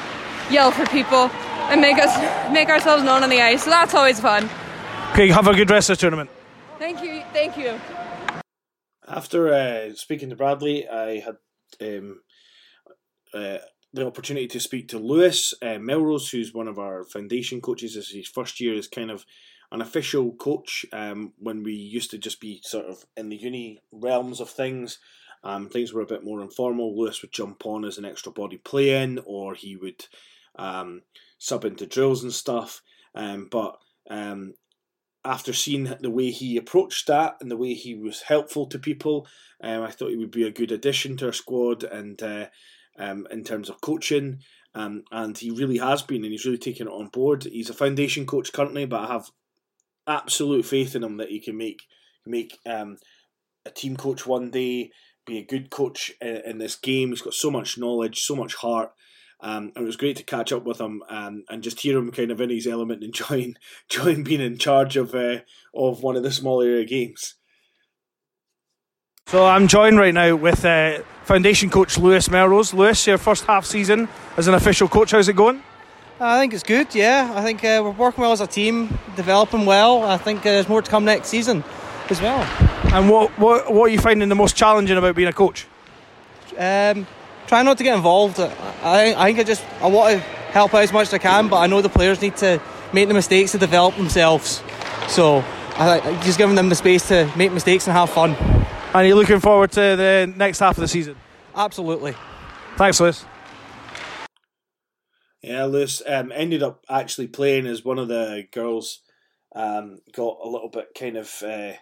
yell 0.49 0.71
for 0.71 0.87
people 0.87 1.29
and 1.69 1.81
make 1.81 1.97
us 1.97 2.51
make 2.51 2.69
ourselves 2.69 3.03
known 3.03 3.23
on 3.23 3.29
the 3.29 3.41
ice. 3.41 3.63
So 3.63 3.69
that's 3.69 3.93
always 3.93 4.19
fun. 4.19 4.49
Okay, 5.11 5.29
have 5.29 5.47
a 5.47 5.53
good 5.53 5.69
rest 5.69 5.89
of 5.89 5.97
the 5.97 6.01
tournament. 6.01 6.29
Thank 6.79 7.01
you, 7.03 7.23
thank 7.33 7.57
you. 7.57 7.79
After 9.07 9.53
uh, 9.53 9.93
speaking 9.95 10.29
to 10.29 10.35
Bradley, 10.35 10.87
I 10.87 11.19
had 11.19 11.37
um, 11.81 12.21
uh, 13.33 13.59
the 13.93 14.05
opportunity 14.05 14.47
to 14.47 14.59
speak 14.59 14.89
to 14.89 14.99
Lewis 14.99 15.53
uh, 15.61 15.79
Melrose, 15.79 16.29
who's 16.29 16.53
one 16.53 16.67
of 16.67 16.77
our 16.77 17.03
foundation 17.03 17.61
coaches. 17.61 17.95
This 17.95 18.09
is 18.09 18.15
his 18.15 18.27
first 18.27 18.59
year 18.59 18.77
as 18.77 18.87
kind 18.87 19.09
of 19.09 19.25
an 19.71 19.81
official 19.81 20.33
coach. 20.33 20.85
Um, 20.91 21.33
when 21.39 21.63
we 21.63 21.73
used 21.73 22.11
to 22.11 22.17
just 22.17 22.39
be 22.39 22.61
sort 22.63 22.85
of 22.85 23.05
in 23.15 23.29
the 23.29 23.37
uni 23.37 23.81
realms 23.91 24.39
of 24.39 24.49
things, 24.49 24.99
um, 25.43 25.69
things 25.69 25.93
were 25.93 26.01
a 26.01 26.07
bit 26.07 26.23
more 26.23 26.41
informal. 26.41 26.97
Lewis 26.97 27.21
would 27.21 27.31
jump 27.31 27.65
on 27.65 27.85
as 27.85 27.97
an 27.97 28.05
extra 28.05 28.31
body 28.31 28.57
play 28.57 29.01
in, 29.01 29.19
or 29.25 29.55
he 29.55 29.75
would 29.75 30.05
um, 30.57 31.01
sub 31.37 31.65
into 31.65 31.85
drills 31.85 32.23
and 32.23 32.33
stuff. 32.33 32.81
Um, 33.15 33.47
but 33.49 33.77
um, 34.09 34.53
after 35.25 35.53
seeing 35.53 35.93
the 35.99 36.11
way 36.11 36.31
he 36.31 36.57
approached 36.57 37.07
that 37.07 37.37
and 37.41 37.49
the 37.49 37.57
way 37.57 37.73
he 37.73 37.95
was 37.95 38.23
helpful 38.23 38.67
to 38.67 38.79
people, 38.79 39.27
um, 39.61 39.83
I 39.83 39.91
thought 39.91 40.09
he 40.09 40.17
would 40.17 40.31
be 40.31 40.47
a 40.47 40.51
good 40.51 40.71
addition 40.71 41.17
to 41.17 41.27
our 41.27 41.33
squad 41.33 41.83
and. 41.83 42.21
Uh, 42.21 42.45
um, 42.97 43.27
in 43.31 43.43
terms 43.43 43.69
of 43.69 43.81
coaching. 43.81 44.39
Um, 44.75 45.03
and 45.11 45.37
he 45.37 45.49
really 45.49 45.77
has 45.77 46.01
been, 46.01 46.23
and 46.23 46.31
he's 46.31 46.45
really 46.45 46.57
taken 46.57 46.87
it 46.87 46.91
on 46.91 47.07
board. 47.07 47.43
He's 47.43 47.69
a 47.69 47.73
foundation 47.73 48.25
coach 48.25 48.53
currently, 48.53 48.85
but 48.85 49.01
I 49.01 49.07
have 49.07 49.29
absolute 50.05 50.65
faith 50.65 50.95
in 50.95 51.03
him 51.03 51.17
that 51.17 51.29
he 51.29 51.39
can 51.39 51.57
make 51.57 51.83
make 52.25 52.57
um, 52.65 52.97
a 53.65 53.71
team 53.71 53.95
coach 53.95 54.27
one 54.27 54.51
day, 54.51 54.91
be 55.25 55.37
a 55.37 55.45
good 55.45 55.69
coach 55.69 56.11
in, 56.21 56.41
in, 56.45 56.57
this 56.57 56.75
game. 56.75 57.09
He's 57.09 57.21
got 57.21 57.33
so 57.33 57.49
much 57.49 57.77
knowledge, 57.77 58.19
so 58.19 58.35
much 58.35 58.55
heart. 58.55 58.91
Um, 59.39 59.71
and 59.75 59.83
it 59.83 59.85
was 59.85 59.97
great 59.97 60.17
to 60.17 60.23
catch 60.23 60.51
up 60.51 60.63
with 60.63 60.81
him 60.81 61.03
um, 61.09 61.43
and 61.49 61.61
just 61.61 61.79
hear 61.79 61.97
him 61.97 62.11
kind 62.11 62.31
of 62.31 62.41
in 62.41 62.49
his 62.49 62.65
element, 62.65 63.03
enjoying 63.03 63.55
enjoying 63.89 64.23
being 64.23 64.41
in 64.41 64.57
charge 64.57 64.97
of 64.97 65.13
uh, 65.13 65.39
of 65.73 66.01
one 66.01 66.15
of 66.15 66.23
the 66.23 66.31
small 66.31 66.61
area 66.61 66.85
games. 66.85 67.35
So 69.27 69.45
I'm 69.45 69.67
joined 69.67 69.99
right 69.99 70.13
now 70.13 70.35
with 70.37 70.63
uh, 70.63 71.01
Foundation 71.25 71.69
coach 71.69 71.97
Lewis 71.97 72.31
Melrose. 72.31 72.73
Lewis, 72.73 73.05
your 73.05 73.17
first 73.17 73.43
half 73.43 73.65
season 73.65 74.07
as 74.37 74.47
an 74.47 74.53
official 74.53 74.87
coach, 74.87 75.11
how's 75.11 75.27
it 75.27 75.35
going? 75.35 75.61
I 76.19 76.39
think 76.39 76.53
it's 76.53 76.63
good. 76.63 76.95
Yeah, 76.95 77.31
I 77.35 77.43
think 77.43 77.63
uh, 77.63 77.81
we're 77.83 77.91
working 77.91 78.21
well 78.21 78.31
as 78.31 78.41
a 78.41 78.47
team, 78.47 78.97
developing 79.15 79.65
well. 79.65 80.03
I 80.03 80.17
think 80.17 80.39
uh, 80.39 80.51
there's 80.51 80.69
more 80.69 80.81
to 80.81 80.89
come 80.89 81.05
next 81.05 81.27
season 81.27 81.63
as 82.09 82.21
well. 82.21 82.39
And 82.93 83.09
what, 83.09 83.29
what 83.37 83.71
what 83.71 83.83
are 83.83 83.89
you 83.89 83.99
finding 83.99 84.29
the 84.29 84.35
most 84.35 84.55
challenging 84.55 84.97
about 84.97 85.15
being 85.15 85.27
a 85.27 85.33
coach? 85.33 85.67
Um, 86.57 87.05
try 87.47 87.63
not 87.63 87.77
to 87.77 87.83
get 87.83 87.95
involved. 87.95 88.39
I, 88.39 89.15
I 89.17 89.25
think 89.27 89.39
I 89.39 89.43
just 89.43 89.65
I 89.81 89.87
want 89.87 90.13
to 90.13 90.19
help 90.51 90.73
out 90.73 90.83
as 90.83 90.93
much 90.93 91.07
as 91.07 91.13
I 91.13 91.17
can, 91.17 91.47
but 91.47 91.57
I 91.57 91.67
know 91.67 91.81
the 91.81 91.89
players 91.89 92.21
need 92.21 92.35
to 92.37 92.61
make 92.93 93.07
the 93.07 93.13
mistakes 93.13 93.53
to 93.53 93.57
develop 93.57 93.95
themselves. 93.95 94.61
So 95.07 95.43
I 95.75 95.99
just 96.23 96.37
giving 96.37 96.55
them 96.55 96.69
the 96.69 96.75
space 96.75 97.07
to 97.07 97.31
make 97.35 97.51
mistakes 97.51 97.87
and 97.87 97.95
have 97.95 98.09
fun. 98.09 98.35
And 98.93 99.07
you're 99.07 99.17
looking 99.17 99.39
forward 99.39 99.71
to 99.71 99.79
the 99.79 100.33
next 100.35 100.59
half 100.59 100.77
of 100.77 100.81
the 100.81 100.87
season? 100.87 101.15
Absolutely. 101.55 102.15
Thanks, 102.77 102.99
Lewis. 102.99 103.25
Yeah, 105.41 105.65
Lewis 105.65 106.01
um, 106.05 106.31
ended 106.33 106.63
up 106.63 106.83
actually 106.89 107.27
playing 107.27 107.67
as 107.67 107.85
one 107.85 107.99
of 107.99 108.07
the 108.07 108.47
girls. 108.51 109.01
Um, 109.55 109.99
got 110.13 110.37
a 110.43 110.49
little 110.49 110.69
bit 110.69 110.89
kind 110.97 111.17
of 111.17 111.31
uh, 111.43 111.73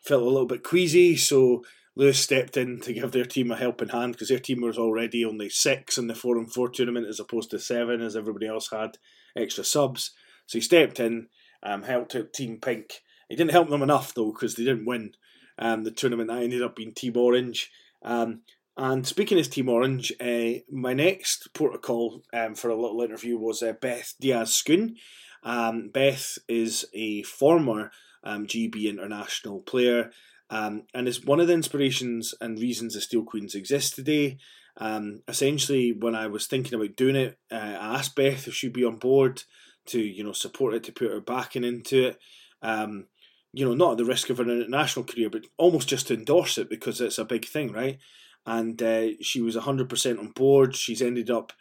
felt 0.00 0.22
a 0.22 0.26
little 0.26 0.46
bit 0.46 0.62
queasy, 0.62 1.16
so 1.16 1.64
Lewis 1.94 2.18
stepped 2.18 2.56
in 2.56 2.80
to 2.80 2.92
give 2.92 3.12
their 3.12 3.24
team 3.24 3.50
a 3.50 3.56
helping 3.56 3.90
hand 3.90 4.12
because 4.12 4.28
their 4.28 4.38
team 4.38 4.62
was 4.62 4.78
already 4.78 5.24
only 5.24 5.48
six 5.48 5.98
in 5.98 6.06
the 6.06 6.14
four 6.14 6.38
and 6.38 6.52
four 6.52 6.68
tournament 6.68 7.06
as 7.06 7.20
opposed 7.20 7.50
to 7.50 7.58
seven, 7.58 8.00
as 8.00 8.16
everybody 8.16 8.46
else 8.46 8.70
had 8.70 8.96
extra 9.36 9.62
subs. 9.62 10.12
So 10.46 10.58
he 10.58 10.62
stepped 10.62 10.98
in, 11.00 11.28
um, 11.62 11.82
helped 11.82 12.14
out 12.14 12.32
Team 12.32 12.58
Pink. 12.60 13.02
He 13.28 13.36
didn't 13.36 13.52
help 13.52 13.68
them 13.68 13.82
enough 13.82 14.14
though 14.14 14.32
because 14.32 14.54
they 14.54 14.64
didn't 14.64 14.86
win 14.86 15.12
um, 15.58 15.84
the 15.84 15.90
tournament. 15.90 16.28
That 16.28 16.42
ended 16.42 16.62
up 16.62 16.76
being 16.76 16.94
Team 16.94 17.16
Orange. 17.16 17.70
Um, 18.02 18.40
and 18.76 19.06
speaking 19.06 19.38
as 19.38 19.48
Team 19.48 19.68
Orange, 19.68 20.12
uh, 20.18 20.60
my 20.70 20.94
next 20.94 21.52
protocol 21.52 22.22
um, 22.32 22.54
for 22.54 22.70
a 22.70 22.80
little 22.80 23.02
interview 23.02 23.36
was 23.36 23.62
uh, 23.62 23.74
Beth 23.74 24.14
Diaz 24.18 24.50
Schoon. 24.50 24.94
Um, 25.42 25.90
Beth 25.92 26.38
is 26.48 26.86
a 26.94 27.22
former 27.22 27.90
um, 28.24 28.46
GB 28.46 28.88
international 28.88 29.60
player 29.60 30.10
um, 30.52 30.82
and 30.92 31.08
it's 31.08 31.24
one 31.24 31.40
of 31.40 31.46
the 31.46 31.54
inspirations 31.54 32.34
and 32.38 32.58
reasons 32.58 32.92
the 32.92 33.00
Steel 33.00 33.24
Queens 33.24 33.54
exist 33.54 33.94
today. 33.94 34.36
Um, 34.76 35.22
essentially, 35.26 35.92
when 35.92 36.14
I 36.14 36.26
was 36.26 36.46
thinking 36.46 36.74
about 36.74 36.94
doing 36.94 37.16
it, 37.16 37.38
uh, 37.50 37.54
I 37.54 37.96
asked 37.96 38.14
Beth 38.14 38.46
if 38.46 38.54
she'd 38.54 38.74
be 38.74 38.84
on 38.84 38.96
board 38.96 39.44
to 39.86 39.98
you 39.98 40.22
know 40.22 40.32
support 40.32 40.74
it, 40.74 40.84
to 40.84 40.92
put 40.92 41.10
her 41.10 41.22
backing 41.22 41.64
into 41.64 42.08
it. 42.08 42.18
Um, 42.60 43.06
you 43.54 43.64
know, 43.64 43.72
not 43.72 43.92
at 43.92 43.98
the 43.98 44.04
risk 44.04 44.28
of 44.28 44.40
an 44.40 44.50
international 44.50 45.06
career, 45.06 45.30
but 45.30 45.46
almost 45.56 45.88
just 45.88 46.08
to 46.08 46.14
endorse 46.14 46.58
it 46.58 46.68
because 46.68 47.00
it's 47.00 47.18
a 47.18 47.24
big 47.24 47.46
thing, 47.46 47.72
right? 47.72 47.98
And 48.44 48.82
uh, 48.82 49.08
she 49.22 49.40
was 49.40 49.56
100% 49.56 50.18
on 50.18 50.32
board. 50.32 50.76
She's 50.76 51.02
ended 51.02 51.30
up 51.30 51.52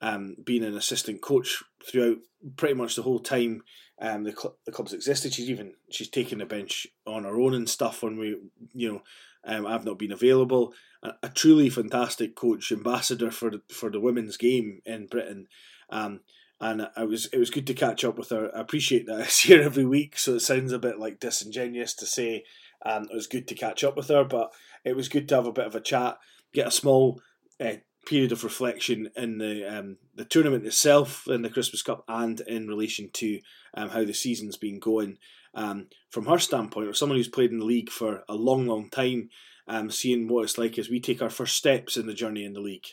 um, 0.00 0.36
being 0.44 0.64
an 0.64 0.76
assistant 0.76 1.22
coach 1.22 1.62
throughout 1.84 2.18
pretty 2.56 2.74
much 2.74 2.96
the 2.96 3.02
whole 3.02 3.18
time 3.18 3.62
um, 4.00 4.24
the, 4.24 4.32
cl- 4.32 4.56
the 4.64 4.72
club's 4.72 4.92
existed. 4.92 5.34
She's 5.34 5.50
even 5.50 5.74
she's 5.90 6.08
taken 6.08 6.38
the 6.38 6.46
bench 6.46 6.86
on 7.06 7.24
her 7.24 7.38
own 7.38 7.54
and 7.54 7.68
stuff 7.68 8.02
when 8.02 8.18
we, 8.18 8.36
you 8.72 8.92
know, 8.92 9.02
um, 9.44 9.66
I've 9.66 9.84
not 9.84 9.98
been 9.98 10.12
available. 10.12 10.72
A, 11.02 11.12
a, 11.22 11.28
truly 11.28 11.70
fantastic 11.70 12.34
coach, 12.34 12.72
ambassador 12.72 13.30
for 13.30 13.50
the, 13.50 13.62
for 13.70 13.90
the 13.90 14.00
women's 14.00 14.36
game 14.36 14.80
in 14.84 15.06
Britain. 15.06 15.48
Um, 15.90 16.20
and 16.60 16.88
I 16.94 17.04
was 17.04 17.26
it 17.26 17.38
was 17.38 17.50
good 17.50 17.66
to 17.68 17.74
catch 17.74 18.04
up 18.04 18.18
with 18.18 18.30
her. 18.30 18.54
I 18.54 18.60
appreciate 18.60 19.06
that 19.06 19.20
I 19.20 19.26
see 19.26 19.54
her 19.54 19.62
every 19.62 19.86
week, 19.86 20.18
so 20.18 20.34
it 20.34 20.40
sounds 20.40 20.72
a 20.72 20.78
bit 20.78 20.98
like 20.98 21.20
disingenuous 21.20 21.94
to 21.94 22.06
say 22.06 22.44
um, 22.84 23.04
it 23.10 23.14
was 23.14 23.26
good 23.26 23.48
to 23.48 23.54
catch 23.54 23.84
up 23.84 23.96
with 23.96 24.08
her, 24.08 24.24
but 24.24 24.52
it 24.84 24.96
was 24.96 25.08
good 25.08 25.28
to 25.28 25.36
have 25.36 25.46
a 25.46 25.52
bit 25.52 25.66
of 25.66 25.74
a 25.74 25.80
chat, 25.80 26.18
get 26.52 26.66
a 26.66 26.70
small 26.70 27.20
uh, 27.60 27.74
period 28.06 28.32
of 28.32 28.44
reflection 28.44 29.10
in 29.16 29.38
the 29.38 29.64
um, 29.64 29.96
the 30.14 30.24
tournament 30.24 30.66
itself, 30.66 31.26
in 31.28 31.42
the 31.42 31.50
Christmas 31.50 31.82
Cup, 31.82 32.04
and 32.08 32.40
in 32.40 32.68
relation 32.68 33.10
to 33.14 33.40
um, 33.74 33.90
how 33.90 34.04
the 34.04 34.14
season's 34.14 34.56
been 34.56 34.78
going. 34.78 35.18
Um, 35.52 35.88
from 36.10 36.26
her 36.26 36.38
standpoint, 36.38 36.88
or 36.88 36.94
someone 36.94 37.18
who's 37.18 37.28
played 37.28 37.50
in 37.50 37.58
the 37.58 37.64
league 37.64 37.90
for 37.90 38.22
a 38.28 38.34
long, 38.34 38.68
long 38.68 38.88
time, 38.88 39.30
um, 39.66 39.90
seeing 39.90 40.28
what 40.28 40.44
it's 40.44 40.58
like 40.58 40.78
as 40.78 40.88
we 40.88 41.00
take 41.00 41.20
our 41.20 41.30
first 41.30 41.56
steps 41.56 41.96
in 41.96 42.06
the 42.06 42.14
journey 42.14 42.44
in 42.44 42.52
the 42.52 42.60
league. 42.60 42.86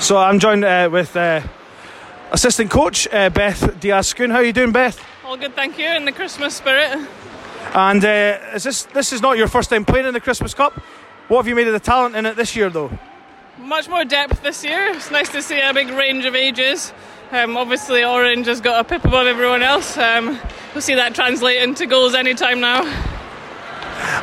So 0.00 0.16
I'm 0.16 0.38
joined 0.38 0.64
uh, 0.64 0.88
with 0.90 1.14
uh, 1.16 1.42
assistant 2.30 2.70
coach 2.70 3.06
uh, 3.12 3.28
Beth 3.30 3.78
Diaz 3.80 4.12
Schoon. 4.12 4.30
How 4.30 4.36
are 4.36 4.44
you 4.44 4.52
doing, 4.52 4.72
Beth? 4.72 5.04
All 5.24 5.36
good, 5.36 5.54
thank 5.54 5.78
you. 5.78 5.86
In 5.86 6.04
the 6.04 6.12
Christmas 6.12 6.54
spirit. 6.54 7.08
And 7.74 8.04
uh, 8.04 8.38
is 8.54 8.64
this 8.64 8.84
this 8.84 9.12
is 9.12 9.20
not 9.20 9.36
your 9.36 9.48
first 9.48 9.70
time 9.70 9.84
playing 9.84 10.06
in 10.06 10.14
the 10.14 10.20
Christmas 10.20 10.54
Cup? 10.54 10.80
What 11.28 11.38
have 11.38 11.48
you 11.48 11.56
made 11.56 11.66
of 11.66 11.72
the 11.72 11.80
talent 11.80 12.14
in 12.14 12.24
it 12.24 12.36
this 12.36 12.54
year, 12.54 12.70
though? 12.70 12.96
Much 13.58 13.88
more 13.88 14.04
depth 14.04 14.44
this 14.44 14.62
year. 14.62 14.92
It's 14.92 15.10
nice 15.10 15.28
to 15.30 15.42
see 15.42 15.60
a 15.60 15.74
big 15.74 15.88
range 15.88 16.24
of 16.24 16.36
ages. 16.36 16.92
Um, 17.32 17.56
obviously, 17.56 18.04
Orange 18.04 18.46
has 18.46 18.60
got 18.60 18.78
a 18.78 18.88
pip 18.88 19.04
above 19.04 19.26
everyone 19.26 19.60
else. 19.60 19.98
Um, 19.98 20.38
we'll 20.72 20.82
see 20.82 20.94
that 20.94 21.16
translate 21.16 21.60
into 21.62 21.86
goals 21.86 22.14
anytime 22.14 22.60
now. 22.60 22.84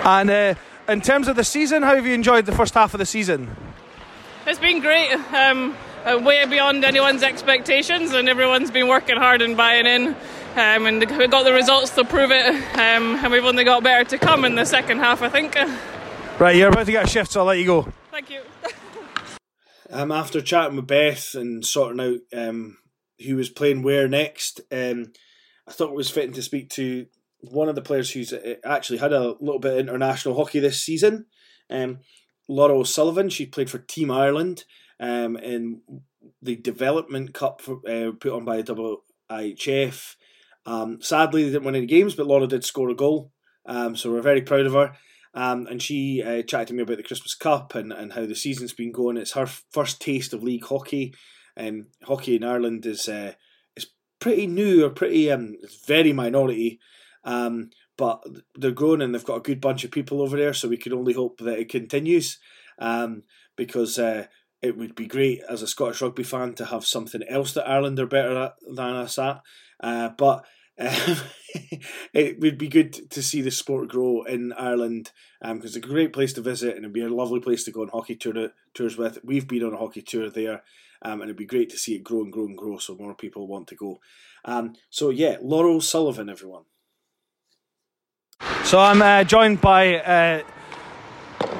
And 0.05 0.29
uh, 0.29 0.55
in 0.87 1.01
terms 1.01 1.27
of 1.27 1.35
the 1.35 1.43
season, 1.43 1.83
how 1.83 1.95
have 1.95 2.05
you 2.05 2.13
enjoyed 2.13 2.45
the 2.45 2.53
first 2.53 2.73
half 2.73 2.93
of 2.93 2.99
the 2.99 3.05
season? 3.05 3.53
It's 4.47 4.59
been 4.59 4.79
great. 4.79 5.11
Um, 5.33 5.75
uh, 6.05 6.19
way 6.23 6.45
beyond 6.45 6.85
anyone's 6.85 7.23
expectations, 7.23 8.13
and 8.13 8.29
everyone's 8.29 8.71
been 8.71 8.87
working 8.87 9.17
hard 9.17 9.41
and 9.41 9.57
buying 9.57 9.85
in. 9.85 10.15
Um, 10.55 10.85
and 10.85 10.99
we 11.17 11.27
got 11.27 11.43
the 11.43 11.53
results 11.53 11.89
to 11.95 12.05
prove 12.05 12.31
it, 12.31 12.45
um, 12.75 13.15
and 13.15 13.29
we've 13.29 13.43
only 13.43 13.65
got 13.65 13.83
better 13.83 14.09
to 14.11 14.17
come 14.17 14.45
in 14.45 14.55
the 14.55 14.65
second 14.65 14.99
half, 14.99 15.21
I 15.21 15.27
think. 15.27 15.57
Right, 16.43 16.57
you're 16.57 16.67
about 16.67 16.87
to 16.87 16.91
get 16.91 17.05
a 17.05 17.09
shift, 17.09 17.31
so 17.31 17.39
I'll 17.39 17.45
let 17.45 17.57
you 17.57 17.65
go. 17.65 17.87
Thank 18.11 18.29
you. 18.29 18.41
um, 19.89 20.11
after 20.11 20.41
chatting 20.41 20.75
with 20.75 20.87
Beth 20.87 21.35
and 21.35 21.65
sorting 21.65 22.01
out 22.01 22.19
um, 22.37 22.79
who 23.25 23.37
was 23.37 23.47
playing 23.47 23.81
where 23.81 24.09
next, 24.09 24.59
um, 24.69 25.13
I 25.65 25.71
thought 25.71 25.91
it 25.91 25.95
was 25.95 26.09
fitting 26.09 26.33
to 26.33 26.41
speak 26.41 26.69
to 26.71 27.05
one 27.39 27.69
of 27.69 27.75
the 27.75 27.81
players 27.81 28.11
who's 28.11 28.33
uh, 28.33 28.55
actually 28.65 28.97
had 28.97 29.13
a 29.13 29.37
little 29.39 29.59
bit 29.59 29.71
of 29.71 29.79
international 29.79 30.35
hockey 30.35 30.59
this 30.59 30.81
season. 30.81 31.27
Um, 31.69 31.99
Laura 32.49 32.77
O'Sullivan, 32.77 33.29
she 33.29 33.45
played 33.45 33.69
for 33.69 33.77
Team 33.77 34.11
Ireland 34.11 34.65
um, 34.99 35.37
in 35.37 35.79
the 36.41 36.57
Development 36.57 37.33
Cup 37.33 37.61
for, 37.61 37.79
uh, 37.87 38.11
put 38.19 38.33
on 38.33 38.43
by 38.43 38.61
the 38.61 38.97
IHF. 39.31 40.15
Um, 40.65 41.01
sadly, 41.01 41.45
they 41.45 41.51
didn't 41.51 41.63
win 41.63 41.75
any 41.75 41.85
games, 41.85 42.15
but 42.15 42.27
Laura 42.27 42.47
did 42.47 42.65
score 42.65 42.89
a 42.89 42.95
goal, 42.95 43.31
um, 43.65 43.95
so 43.95 44.11
we're 44.11 44.21
very 44.21 44.41
proud 44.41 44.65
of 44.65 44.73
her. 44.73 44.97
Um, 45.35 45.65
and 45.67 45.81
she 45.81 46.21
uh, 46.21 46.43
chatted 46.43 46.67
to 46.67 46.73
me 46.73 46.83
about 46.83 46.97
the 46.97 47.03
Christmas 47.03 47.33
Cup 47.33 47.73
and, 47.75 47.91
and 47.91 48.13
how 48.13 48.25
the 48.25 48.35
season's 48.35 48.73
been 48.73 48.91
going. 48.91 49.17
It's 49.17 49.33
her 49.33 49.47
first 49.47 49.99
taste 49.99 50.33
of 50.33 50.43
league 50.43 50.65
hockey. 50.65 51.15
Um, 51.57 51.87
hockey 52.03 52.35
in 52.35 52.43
Ireland 52.43 52.85
is 52.85 53.07
uh, 53.07 53.33
is 53.75 53.87
pretty 54.19 54.47
new 54.47 54.85
or 54.85 54.89
pretty 54.89 55.31
um, 55.31 55.55
it's 55.61 55.85
very 55.85 56.13
minority, 56.13 56.79
um, 57.23 57.71
but 57.97 58.23
they're 58.55 58.71
growing 58.71 59.01
and 59.01 59.13
they've 59.13 59.25
got 59.25 59.37
a 59.37 59.41
good 59.41 59.61
bunch 59.61 59.83
of 59.83 59.91
people 59.91 60.21
over 60.21 60.37
there. 60.37 60.53
So 60.53 60.67
we 60.67 60.77
can 60.77 60.93
only 60.93 61.13
hope 61.13 61.39
that 61.39 61.59
it 61.59 61.69
continues, 61.69 62.39
um, 62.79 63.23
because 63.55 63.97
uh, 63.97 64.27
it 64.61 64.77
would 64.77 64.95
be 64.95 65.07
great 65.07 65.41
as 65.49 65.61
a 65.61 65.67
Scottish 65.67 66.01
rugby 66.01 66.23
fan 66.23 66.53
to 66.55 66.65
have 66.65 66.85
something 66.85 67.21
else 67.27 67.53
that 67.53 67.67
Ireland 67.67 67.99
are 67.99 68.07
better 68.07 68.37
at 68.37 68.53
than 68.67 68.95
us 68.95 69.19
at. 69.19 69.41
Uh, 69.79 70.09
but 70.09 70.45
um, 70.79 71.17
it 72.13 72.39
would 72.39 72.57
be 72.57 72.67
good 72.67 73.11
to 73.11 73.21
see 73.21 73.41
the 73.41 73.51
sport 73.51 73.89
grow 73.89 74.23
in 74.23 74.53
Ireland 74.53 75.11
because 75.41 75.51
um, 75.51 75.61
it's 75.63 75.75
a 75.75 75.81
great 75.81 76.13
place 76.13 76.33
to 76.33 76.41
visit 76.41 76.75
and 76.75 76.79
it'd 76.79 76.93
be 76.93 77.03
a 77.03 77.09
lovely 77.09 77.39
place 77.39 77.63
to 77.65 77.71
go 77.71 77.81
on 77.81 77.89
hockey 77.89 78.15
tour, 78.15 78.49
tours 78.73 78.97
with. 78.97 79.19
We've 79.23 79.47
been 79.47 79.63
on 79.63 79.73
a 79.73 79.77
hockey 79.77 80.01
tour 80.01 80.29
there 80.29 80.63
um, 81.03 81.21
and 81.21 81.23
it'd 81.23 81.37
be 81.37 81.45
great 81.45 81.69
to 81.71 81.77
see 81.77 81.95
it 81.95 82.03
grow 82.03 82.21
and 82.21 82.31
grow 82.31 82.45
and 82.45 82.57
grow 82.57 82.77
so 82.77 82.95
more 82.95 83.13
people 83.13 83.47
want 83.47 83.67
to 83.67 83.75
go. 83.75 83.99
Um, 84.45 84.73
so, 84.89 85.09
yeah, 85.09 85.37
Laura 85.41 85.73
O'Sullivan, 85.73 86.29
everyone. 86.29 86.63
So 88.63 88.79
I'm 88.79 89.01
uh, 89.01 89.23
joined 89.23 89.61
by 89.61 89.97
uh, 89.97 90.43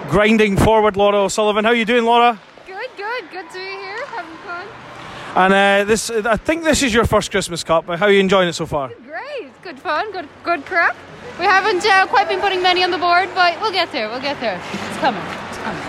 grinding 0.10 0.58
forward 0.58 0.97
Laura 0.97 1.30
Sullivan. 1.30 1.63
How 1.63 1.71
are 1.71 1.76
you 1.76 1.86
doing, 1.86 2.04
Laura? 2.04 2.39
Good, 2.65 2.89
good, 2.97 3.30
good 3.32 3.49
to 3.49 3.54
be 3.54 3.60
here, 3.60 4.06
having 4.08 4.38
fun. 4.38 4.67
And 5.36 5.54
uh, 5.54 5.84
this, 5.86 6.10
I 6.10 6.38
think 6.38 6.63
this 6.63 6.84
is 6.84 6.93
your 6.93 7.06
first 7.06 7.32
Christmas 7.32 7.63
Cup. 7.63 7.86
How 7.86 8.06
are 8.06 8.12
you 8.12 8.19
enjoying 8.19 8.49
it 8.49 8.54
so 8.54 8.65
far? 8.65 8.91
Good 9.63 9.80
fun, 9.80 10.12
good, 10.12 10.28
good 10.43 10.65
craic. 10.65 10.93
We 11.39 11.45
haven't 11.45 11.86
uh, 11.86 12.06
quite 12.08 12.28
been 12.28 12.41
putting 12.41 12.62
many 12.62 12.84
on 12.84 12.91
the 12.91 12.97
board, 12.97 13.30
but 13.34 13.60
we'll 13.62 13.71
get 13.71 13.93
there. 13.93 14.10
We'll 14.10 14.19
get 14.19 14.38
there. 14.41 14.62
It's 14.73 14.97
coming. 14.97 15.23
It's 15.47 15.58
coming. 15.60 15.82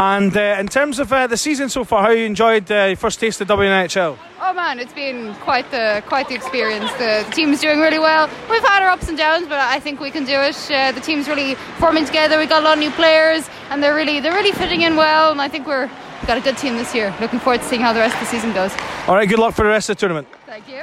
And 0.00 0.36
uh, 0.36 0.56
in 0.58 0.66
terms 0.66 0.98
of 0.98 1.12
uh, 1.12 1.28
the 1.28 1.36
season 1.36 1.68
so 1.68 1.84
far, 1.84 2.02
how 2.02 2.10
you 2.10 2.24
enjoyed 2.24 2.68
uh, 2.72 2.86
your 2.86 2.96
first 2.96 3.20
taste 3.20 3.40
of 3.40 3.46
WNHL? 3.46 4.18
Oh 4.40 4.52
man, 4.52 4.80
it's 4.80 4.92
been 4.92 5.32
quite 5.36 5.70
the 5.70 6.02
quite 6.08 6.26
the 6.28 6.34
experience. 6.34 6.90
The, 6.94 7.24
the 7.24 7.32
team's 7.32 7.60
doing 7.60 7.78
really 7.78 8.00
well. 8.00 8.28
We've 8.50 8.64
had 8.64 8.82
our 8.82 8.90
ups 8.90 9.08
and 9.08 9.16
downs, 9.16 9.46
but 9.46 9.60
I 9.60 9.78
think 9.78 10.00
we 10.00 10.10
can 10.10 10.24
do 10.24 10.40
it. 10.40 10.56
Uh, 10.68 10.90
the 10.90 11.00
team's 11.00 11.28
really 11.28 11.54
forming 11.78 12.06
together. 12.06 12.36
We 12.36 12.46
got 12.46 12.62
a 12.62 12.64
lot 12.64 12.78
of 12.78 12.80
new 12.80 12.90
players, 12.90 13.48
and 13.70 13.80
they're 13.80 13.94
really 13.94 14.18
they're 14.18 14.34
really 14.34 14.52
fitting 14.52 14.80
in 14.80 14.96
well. 14.96 15.30
And 15.30 15.40
I 15.40 15.46
think 15.46 15.68
we're 15.68 15.86
we've 15.86 16.26
got 16.26 16.36
a 16.36 16.40
good 16.40 16.58
team 16.58 16.76
this 16.78 16.96
year. 16.96 17.14
Looking 17.20 17.38
forward 17.38 17.60
to 17.60 17.66
seeing 17.68 17.80
how 17.80 17.92
the 17.92 18.00
rest 18.00 18.14
of 18.14 18.20
the 18.22 18.26
season 18.26 18.52
goes. 18.52 18.72
All 19.06 19.14
right, 19.14 19.28
good 19.28 19.38
luck 19.38 19.54
for 19.54 19.62
the 19.62 19.70
rest 19.70 19.88
of 19.88 19.96
the 19.96 20.00
tournament. 20.00 20.26
Thank 20.46 20.68
you. 20.68 20.82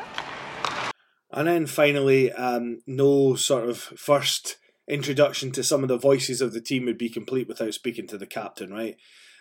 And 1.38 1.48
then 1.48 1.68
finally, 1.68 2.32
um, 2.32 2.80
no 2.88 3.36
sort 3.36 3.70
of 3.70 3.78
first 3.78 4.58
introduction 4.88 5.52
to 5.52 5.64
some 5.64 5.84
of 5.84 5.88
the 5.88 6.00
voices 6.00 6.42
of 6.42 6.52
the 6.52 6.60
team 6.60 6.86
would 6.86 6.98
be 6.98 7.10
complete 7.10 7.48
without 7.48 7.76
speaking 7.76 8.08
to 8.08 8.18
the 8.18 8.26
captain, 8.26 8.74
right? 8.74 8.98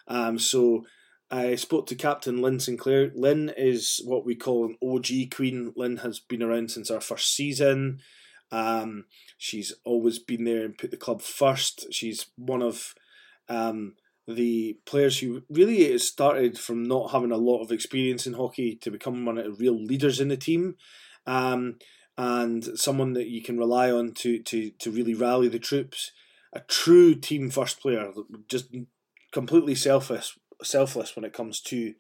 Um, 0.07 0.39
so 0.39 0.85
I 1.31 1.55
spoke 1.55 1.87
to 1.87 1.95
Captain 1.95 2.43
Lynn 2.43 2.61
Sinclair. 2.61 3.13
Lynn 3.15 3.51
is 3.57 4.03
what 4.05 4.27
we 4.27 4.35
call 4.35 4.67
an 4.67 4.77
OG 4.87 5.35
queen. 5.35 5.73
Lynn 5.75 5.97
has 5.99 6.21
been 6.21 6.43
around 6.43 6.71
since 6.71 6.91
our 6.91 7.01
first 7.01 7.35
season. 7.35 8.01
Um, 8.53 9.07
she's 9.39 9.73
always 9.87 10.19
been 10.19 10.45
there 10.45 10.67
and 10.67 10.77
put 10.77 10.91
the 10.91 10.99
club 10.99 11.23
first. 11.23 11.95
She's 11.95 12.27
one 12.37 12.61
of 12.61 12.95
um, 13.49 13.95
the 14.29 14.79
players 14.85 15.21
who 15.21 15.45
really 15.49 15.97
started 15.97 16.59
from 16.59 16.83
not 16.83 17.13
having 17.13 17.33
a 17.33 17.39
lot 17.39 17.63
of 17.63 17.73
experience 17.73 18.27
in 18.27 18.35
hockey 18.35 18.77
to 18.83 18.91
become 18.91 19.25
one 19.25 19.39
of 19.39 19.45
the 19.47 19.53
real 19.53 19.83
leaders 19.83 20.21
in 20.21 20.29
the 20.29 20.37
team. 20.37 20.75
Um, 21.27 21.77
and 22.19 22.65
someone 22.79 23.13
that 23.13 23.29
you 23.29 23.43
can 23.43 23.59
rely 23.59 23.91
on 23.91 24.13
to, 24.15 24.43
to, 24.43 24.71
to 24.71 24.91
really 24.91 25.15
rally 25.15 25.49
the 25.49 25.59
troops. 25.59 26.13
A 26.53 26.61
true 26.61 27.15
team 27.15 27.51
first 27.51 27.81
player, 27.81 28.11
just 28.49 28.75
completely 29.33 29.75
selfless 29.75 30.39
selfless 30.63 31.15
when 31.17 31.25
it 31.25 31.33
comes 31.33 31.61
to 31.61 31.95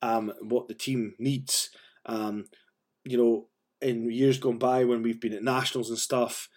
um, 0.00 0.32
what 0.40 0.68
the 0.68 0.74
team 0.74 1.14
needs. 1.18 1.70
Um, 2.06 2.46
you 3.04 3.16
know, 3.16 3.48
in 3.80 4.10
years 4.10 4.38
gone 4.38 4.58
by 4.58 4.84
when 4.84 5.02
we've 5.02 5.20
been 5.20 5.32
at 5.32 5.42
nationals 5.42 5.90
and 5.90 5.98
stuff, 5.98 6.48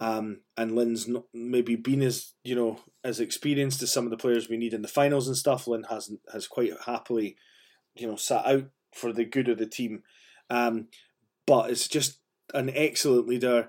um, 0.00 0.40
and 0.56 0.74
Lynn's 0.74 1.06
not 1.06 1.24
maybe 1.32 1.76
been 1.76 2.02
as 2.02 2.32
you 2.42 2.54
know 2.54 2.80
as 3.04 3.20
experienced 3.20 3.82
as 3.82 3.92
some 3.92 4.04
of 4.04 4.10
the 4.10 4.16
players 4.16 4.48
we 4.48 4.56
need 4.56 4.74
in 4.74 4.82
the 4.82 4.88
finals 4.88 5.28
and 5.28 5.36
stuff. 5.36 5.66
Lynn 5.66 5.84
has 5.90 6.10
has 6.32 6.46
quite 6.46 6.72
happily, 6.86 7.36
you 7.94 8.06
know, 8.06 8.16
sat 8.16 8.46
out 8.46 8.64
for 8.94 9.12
the 9.12 9.24
good 9.24 9.48
of 9.48 9.58
the 9.58 9.66
team. 9.66 10.02
Um, 10.50 10.88
but 11.46 11.70
it's 11.70 11.88
just 11.88 12.20
an 12.54 12.70
excellent 12.74 13.26
leader, 13.26 13.68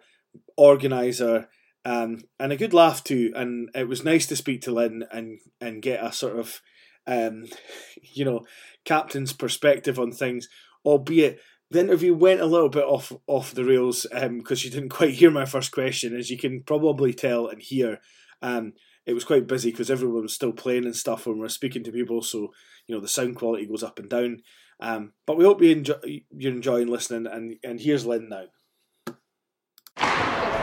organizer, 0.57 1.47
um, 1.85 2.23
and 2.39 2.51
a 2.51 2.57
good 2.57 2.73
laugh 2.73 3.03
too. 3.03 3.31
And 3.35 3.69
it 3.75 3.87
was 3.87 4.03
nice 4.03 4.25
to 4.27 4.35
speak 4.35 4.61
to 4.63 4.71
Lynn 4.71 5.05
and 5.11 5.39
and 5.59 5.81
get 5.81 6.03
a 6.03 6.11
sort 6.11 6.37
of, 6.39 6.61
um, 7.07 7.45
you 8.01 8.25
know, 8.25 8.45
captain's 8.85 9.33
perspective 9.33 9.99
on 9.99 10.11
things, 10.11 10.47
albeit 10.85 11.39
the 11.73 11.79
interview 11.79 12.13
went 12.13 12.39
a 12.39 12.45
little 12.45 12.69
bit 12.69 12.83
off 12.83 13.11
off 13.27 13.53
the 13.53 13.65
rails 13.65 14.05
because 14.11 14.23
um, 14.23 14.65
you 14.65 14.69
didn't 14.69 14.89
quite 14.89 15.15
hear 15.15 15.31
my 15.31 15.45
first 15.45 15.71
question, 15.71 16.15
as 16.15 16.29
you 16.29 16.37
can 16.37 16.63
probably 16.63 17.13
tell 17.13 17.47
and 17.47 17.61
hear. 17.61 17.99
Um, 18.41 18.73
it 19.05 19.13
was 19.13 19.25
quite 19.25 19.47
busy 19.47 19.71
because 19.71 19.89
everyone 19.89 20.21
was 20.21 20.33
still 20.33 20.53
playing 20.53 20.85
and 20.85 20.95
stuff 20.95 21.25
when 21.25 21.35
we 21.35 21.41
were 21.41 21.49
speaking 21.49 21.83
to 21.83 21.91
people, 21.91 22.21
so 22.21 22.53
you 22.87 22.95
know 22.95 23.01
the 23.01 23.07
sound 23.07 23.35
quality 23.35 23.65
goes 23.65 23.83
up 23.83 23.99
and 23.99 24.09
down. 24.09 24.37
Um, 24.79 25.13
but 25.25 25.37
we 25.37 25.45
hope 25.45 25.61
you 25.61 25.71
enjoy, 25.71 26.23
you're 26.31 26.51
enjoying 26.51 26.87
listening, 26.87 27.31
and 27.31 27.57
and 27.63 27.79
here's 27.79 28.05
Lynn 28.05 28.29
now. 28.29 28.45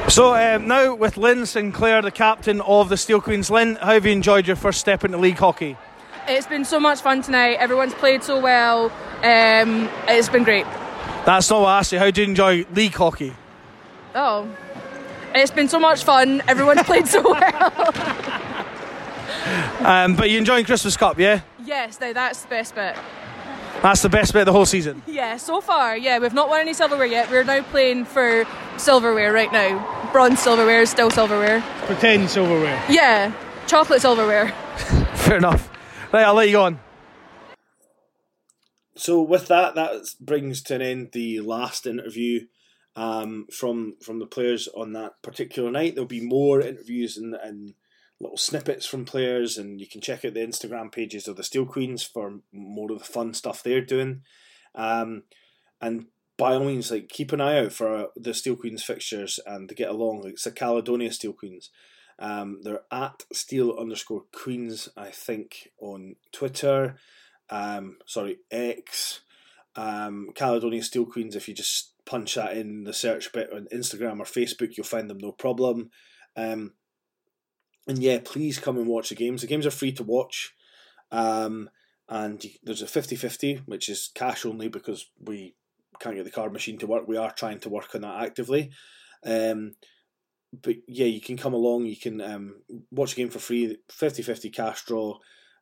So 0.08 0.34
um, 0.34 0.66
now 0.66 0.94
with 0.94 1.16
Lynn 1.16 1.46
Sinclair, 1.46 2.02
the 2.02 2.10
captain 2.10 2.60
of 2.62 2.88
the 2.88 2.96
Steel 2.96 3.20
Queens, 3.20 3.48
Lynn, 3.48 3.76
how 3.76 3.92
have 3.92 4.04
you 4.04 4.12
enjoyed 4.12 4.46
your 4.46 4.56
first 4.56 4.80
step 4.80 5.04
into 5.04 5.18
league 5.18 5.38
hockey? 5.38 5.76
It's 6.26 6.48
been 6.48 6.64
so 6.64 6.80
much 6.80 7.00
fun 7.00 7.22
tonight. 7.22 7.58
Everyone's 7.60 7.94
played 7.94 8.24
so 8.24 8.40
well. 8.40 8.86
Um, 9.22 9.88
it's 10.08 10.28
been 10.28 10.42
great. 10.42 10.64
That's 11.24 11.48
not 11.48 11.60
what 11.60 11.68
I 11.68 11.78
asked 11.78 11.92
you. 11.92 11.98
How 12.00 12.10
do 12.10 12.22
you 12.22 12.28
enjoy 12.28 12.66
league 12.74 12.94
hockey? 12.94 13.34
Oh, 14.14 14.48
it's 15.34 15.52
been 15.52 15.68
so 15.68 15.78
much 15.78 16.02
fun. 16.02 16.42
Everyone's 16.48 16.82
played 16.82 17.06
so 17.06 17.22
well. 17.22 17.94
um, 19.86 20.16
but 20.16 20.28
you're 20.28 20.40
enjoying 20.40 20.64
Christmas 20.64 20.96
Cup, 20.96 21.18
yeah? 21.18 21.42
Yes, 21.64 22.00
no, 22.00 22.12
that's 22.12 22.42
the 22.42 22.48
best 22.48 22.74
bit. 22.74 22.96
That's 23.82 24.02
the 24.02 24.10
best 24.10 24.34
bit 24.34 24.40
of 24.40 24.46
the 24.46 24.52
whole 24.52 24.66
season. 24.66 25.02
Yeah, 25.20 25.36
so 25.36 25.60
far, 25.60 25.96
yeah, 25.96 26.18
we've 26.18 26.32
not 26.32 26.48
won 26.48 26.60
any 26.60 26.72
silverware 26.72 27.06
yet. 27.06 27.30
We're 27.30 27.44
now 27.44 27.62
playing 27.62 28.04
for 28.06 28.46
silverware 28.78 29.32
right 29.32 29.52
now. 29.52 30.10
Bronze 30.12 30.40
silverware 30.40 30.82
is 30.82 30.90
still 30.90 31.10
silverware. 31.10 31.62
Pretend 31.82 32.30
silverware. 32.30 32.82
Yeah, 32.88 33.32
chocolate 33.66 34.00
silverware. 34.00 34.48
Fair 35.14 35.36
enough. 35.36 35.70
Right, 36.12 36.24
I'll 36.24 36.34
let 36.34 36.46
you 36.48 36.52
go 36.52 36.62
on. 36.64 36.80
So 38.96 39.20
with 39.20 39.48
that, 39.48 39.74
that 39.74 40.14
brings 40.20 40.62
to 40.64 40.76
an 40.76 40.82
end 40.82 41.12
the 41.12 41.40
last 41.40 41.86
interview 41.86 42.46
um, 42.96 43.46
from 43.52 43.96
from 44.02 44.18
the 44.18 44.26
players 44.26 44.68
on 44.68 44.92
that 44.92 45.22
particular 45.22 45.70
night. 45.70 45.94
There'll 45.94 46.06
be 46.06 46.20
more 46.20 46.60
interviews 46.60 47.16
and, 47.16 47.34
and 47.34 47.74
little 48.20 48.36
snippets 48.36 48.86
from 48.86 49.04
players, 49.04 49.56
and 49.56 49.80
you 49.80 49.88
can 49.88 50.00
check 50.00 50.24
out 50.24 50.34
the 50.34 50.40
Instagram 50.40 50.92
pages 50.92 51.26
of 51.26 51.36
the 51.36 51.44
Steel 51.44 51.66
Queens 51.66 52.02
for 52.02 52.40
more 52.52 52.92
of 52.92 52.98
the 52.98 53.04
fun 53.04 53.34
stuff 53.34 53.62
they're 53.62 53.80
doing. 53.80 54.22
Um, 54.74 55.24
and 55.80 56.06
by 56.36 56.54
all 56.54 56.64
means, 56.64 56.90
like 56.90 57.08
keep 57.08 57.32
an 57.32 57.40
eye 57.40 57.58
out 57.58 57.72
for 57.72 58.08
the 58.16 58.34
Steel 58.34 58.56
Queens 58.56 58.82
fixtures 58.82 59.40
and 59.46 59.68
to 59.68 59.74
get 59.74 59.90
along. 59.90 60.22
It's 60.26 60.44
the 60.44 60.52
Caledonia 60.52 61.12
Steel 61.12 61.32
Queens. 61.32 61.70
Um, 62.18 62.60
they're 62.62 62.82
at 62.92 63.24
Steel 63.32 63.76
underscore 63.78 64.24
Queens, 64.32 64.90
I 64.96 65.10
think, 65.10 65.70
on 65.80 66.16
Twitter 66.32 66.96
um, 67.50 67.96
sorry, 68.06 68.38
X, 68.50 69.20
um, 69.76 70.30
Caledonia 70.34 70.82
Steel 70.82 71.04
Queens. 71.04 71.36
If 71.36 71.48
you 71.48 71.54
just 71.54 71.92
punch 72.06 72.36
that 72.36 72.56
in 72.56 72.84
the 72.84 72.92
search 72.92 73.32
bit 73.32 73.52
on 73.52 73.66
Instagram 73.72 74.20
or 74.20 74.24
Facebook, 74.24 74.76
you'll 74.76 74.84
find 74.84 75.10
them 75.10 75.18
no 75.18 75.32
problem. 75.32 75.90
Um, 76.36 76.74
and 77.90 77.98
yeah, 77.98 78.20
please 78.24 78.60
come 78.60 78.76
and 78.78 78.86
watch 78.86 79.08
the 79.08 79.16
games. 79.16 79.40
The 79.40 79.48
games 79.48 79.66
are 79.66 79.72
free 79.72 79.90
to 79.94 80.04
watch. 80.04 80.54
Um, 81.10 81.70
and 82.08 82.40
there's 82.62 82.82
a 82.82 82.86
50 82.86 83.16
50, 83.16 83.62
which 83.66 83.88
is 83.88 84.12
cash 84.14 84.46
only 84.46 84.68
because 84.68 85.10
we 85.20 85.56
can't 85.98 86.14
get 86.14 86.24
the 86.24 86.30
card 86.30 86.52
machine 86.52 86.78
to 86.78 86.86
work. 86.86 87.08
We 87.08 87.16
are 87.16 87.32
trying 87.32 87.58
to 87.60 87.68
work 87.68 87.92
on 87.96 88.02
that 88.02 88.22
actively. 88.22 88.70
Um, 89.26 89.74
but 90.52 90.76
yeah, 90.86 91.06
you 91.06 91.20
can 91.20 91.36
come 91.36 91.52
along, 91.52 91.86
you 91.86 91.96
can 91.96 92.20
um, 92.20 92.62
watch 92.92 93.14
a 93.14 93.16
game 93.16 93.28
for 93.28 93.40
free, 93.40 93.78
50 93.90 94.22
50 94.22 94.50
cash 94.50 94.84
draw 94.84 95.18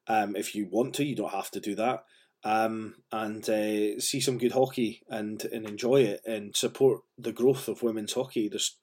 um, 0.06 0.36
if 0.36 0.54
you 0.54 0.68
want 0.70 0.94
to. 0.96 1.06
You 1.06 1.16
don't 1.16 1.32
have 1.32 1.50
to 1.52 1.60
do 1.60 1.74
that. 1.76 2.04
Um, 2.44 2.96
and 3.10 3.42
uh, 3.48 4.00
see 4.00 4.20
some 4.20 4.36
good 4.36 4.52
hockey 4.52 5.02
and, 5.08 5.42
and 5.46 5.66
enjoy 5.66 6.02
it 6.02 6.20
and 6.26 6.54
support 6.54 7.00
the 7.16 7.32
growth 7.32 7.68
of 7.68 7.82
women's 7.82 8.12
hockey. 8.12 8.50
There's, 8.50 8.76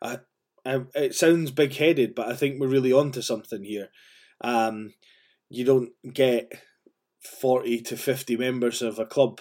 uh, 0.00 0.18
it 0.94 1.14
sounds 1.14 1.50
big 1.50 1.74
headed, 1.74 2.14
but 2.14 2.28
I 2.28 2.34
think 2.34 2.60
we're 2.60 2.66
really 2.66 2.92
on 2.92 3.12
to 3.12 3.22
something 3.22 3.62
here. 3.62 3.88
Um, 4.40 4.94
you 5.48 5.64
don't 5.64 5.92
get 6.12 6.52
40 7.20 7.82
to 7.82 7.96
50 7.96 8.36
members 8.36 8.82
of 8.82 8.98
a 8.98 9.06
club, 9.06 9.40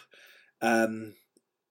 um, 0.61 1.15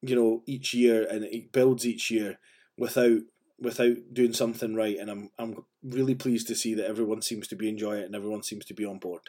you 0.02 0.16
know, 0.16 0.42
each 0.46 0.74
year 0.74 1.06
and 1.08 1.24
it 1.24 1.52
builds 1.52 1.86
each 1.86 2.10
year 2.10 2.38
without 2.76 3.20
without 3.60 3.96
doing 4.12 4.32
something 4.32 4.74
right. 4.74 4.98
And 4.98 5.10
I'm 5.10 5.30
I'm 5.38 5.64
really 5.82 6.14
pleased 6.14 6.48
to 6.48 6.54
see 6.54 6.74
that 6.74 6.86
everyone 6.86 7.22
seems 7.22 7.46
to 7.48 7.56
be 7.56 7.68
enjoying 7.68 8.02
it 8.02 8.06
and 8.06 8.16
everyone 8.16 8.42
seems 8.42 8.64
to 8.66 8.74
be 8.74 8.84
on 8.84 8.98
board. 8.98 9.22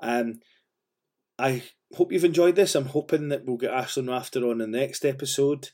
Um, 0.00 0.40
I 1.38 1.62
hope 1.94 2.12
you've 2.12 2.24
enjoyed 2.24 2.56
this. 2.56 2.74
I'm 2.74 2.86
hoping 2.86 3.28
that 3.28 3.44
we'll 3.44 3.56
get 3.56 3.72
Ashlyn 3.72 4.08
Rafter 4.08 4.46
on 4.46 4.58
the 4.58 4.66
next 4.66 5.04
episode. 5.04 5.70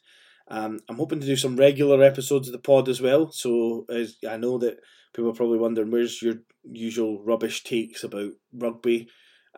Um, 0.53 0.81
I'm 0.87 0.97
hoping 0.97 1.19
to 1.19 1.27
do 1.27 1.35
some 1.35 1.57
regular 1.57 2.03
episodes 2.03 2.47
of 2.47 2.53
the 2.53 2.59
pod 2.59 2.87
as 2.91 3.01
well. 3.01 3.33
So 3.33 3.87
as 3.88 4.17
I 4.29 4.37
know 4.37 4.59
that 4.59 4.81
people 5.15 5.31
are 5.31 5.35
probably 5.35 5.59
wondering 5.59 5.91
where's 5.91 6.21
your 6.21 6.35
usual 6.62 7.23
rubbish 7.25 7.65
takes 7.65 8.05
about 8.05 8.33
rugby 8.53 9.09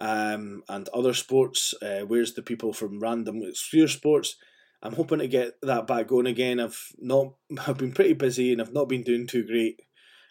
um, 0.00 0.62
and 0.68 0.88
other 0.90 1.12
sports. 1.12 1.74
Uh, 1.82 2.02
where's 2.06 2.34
the 2.34 2.42
people 2.42 2.72
from 2.72 3.00
random 3.00 3.42
obscure 3.42 3.88
sports? 3.88 4.36
I'm 4.84 4.94
hoping 4.94 5.18
to 5.18 5.26
get 5.26 5.54
that 5.62 5.88
back 5.88 6.06
going 6.06 6.28
again. 6.28 6.60
I've 6.60 6.80
not 6.98 7.34
I've 7.66 7.78
been 7.78 7.92
pretty 7.92 8.14
busy 8.14 8.52
and 8.52 8.62
I've 8.62 8.72
not 8.72 8.88
been 8.88 9.02
doing 9.02 9.26
too 9.26 9.44
great, 9.44 9.80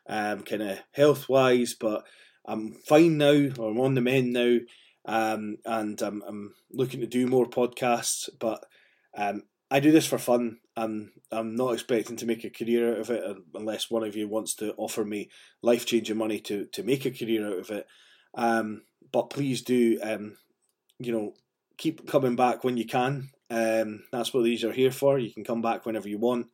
um, 0.08 0.44
kind 0.44 0.62
of 0.62 0.80
health 0.94 1.28
wise, 1.28 1.74
but 1.74 2.06
I'm 2.46 2.74
fine 2.88 3.18
now, 3.18 3.50
or 3.58 3.72
I'm 3.72 3.82
on 3.82 3.96
the 3.96 4.02
mend 4.02 4.32
now, 4.32 4.58
um, 5.06 5.58
and 5.66 6.02
I'm, 6.02 6.24
I'm 6.26 6.54
looking 6.72 7.02
to 7.02 7.08
do 7.08 7.28
more 7.28 7.50
podcasts. 7.50 8.30
But 8.40 8.64
um, 9.18 9.44
I 9.74 9.80
do 9.80 9.92
this 9.92 10.06
for 10.06 10.20
fun. 10.20 10.60
I'm 10.78 11.12
I'm 11.32 11.56
not 11.56 11.74
expecting 11.74 12.16
to 12.18 12.28
make 12.28 12.44
a 12.44 12.52
career 12.52 12.94
out 12.94 13.00
of 13.00 13.10
it 13.10 13.24
unless 13.56 13.90
one 13.90 14.04
of 14.04 14.16
you 14.16 14.28
wants 14.28 14.54
to 14.58 14.76
offer 14.78 15.04
me 15.04 15.32
life 15.64 15.88
changing 15.88 16.16
money 16.16 16.40
to 16.42 16.68
to 16.74 16.84
make 16.84 17.08
a 17.08 17.12
career 17.12 17.48
out 17.48 17.58
of 17.58 17.72
it. 17.72 17.88
Um, 18.36 18.84
but 19.12 19.32
please 19.32 19.64
do, 19.64 20.00
um, 20.04 20.38
you 21.00 21.12
know, 21.12 21.34
keep 21.80 22.08
coming 22.08 22.36
back 22.36 22.64
when 22.64 22.78
you 22.78 22.86
can. 22.86 23.32
Um, 23.50 24.04
that's 24.12 24.32
what 24.32 24.44
these 24.44 24.64
are 24.64 24.72
here 24.72 24.92
for. 24.92 25.18
You 25.18 25.34
can 25.34 25.44
come 25.44 25.64
back 25.64 25.88
whenever 25.88 26.08
you 26.08 26.20
want. 26.20 26.48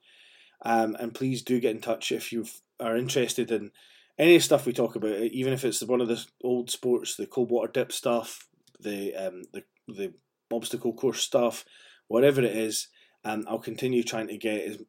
Um, 0.63 0.95
and 0.97 1.13
please 1.13 1.41
do 1.41 1.59
get 1.59 1.75
in 1.75 1.81
touch 1.81 2.13
if 2.13 2.31
you 2.31 2.45
are 2.79 2.95
interested 2.95 3.51
in 3.51 3.71
any 4.17 4.39
stuff 4.39 4.65
we 4.65 4.71
talk 4.71 4.95
about, 4.95 5.17
even 5.17 5.51
if 5.51 5.65
it's 5.65 5.83
one 5.83 5.99
of 5.99 6.07
the 6.07 6.25
old 6.41 6.71
sports, 6.71 7.17
the 7.17 7.27
cold 7.27 7.51
water 7.51 7.69
dip 7.69 7.91
stuff, 7.91 8.47
the 8.79 9.13
um, 9.13 9.43
the 9.51 9.63
the 9.89 10.13
obstacle 10.49 10.93
course 10.93 11.19
stuff, 11.19 11.65
whatever 12.07 12.41
it 12.41 12.55
is, 12.55 12.87
um, 13.23 13.45
I'll 13.47 13.59
continue 13.59 14.03
trying 14.03 14.27
to 14.27 14.37
get 14.37 14.79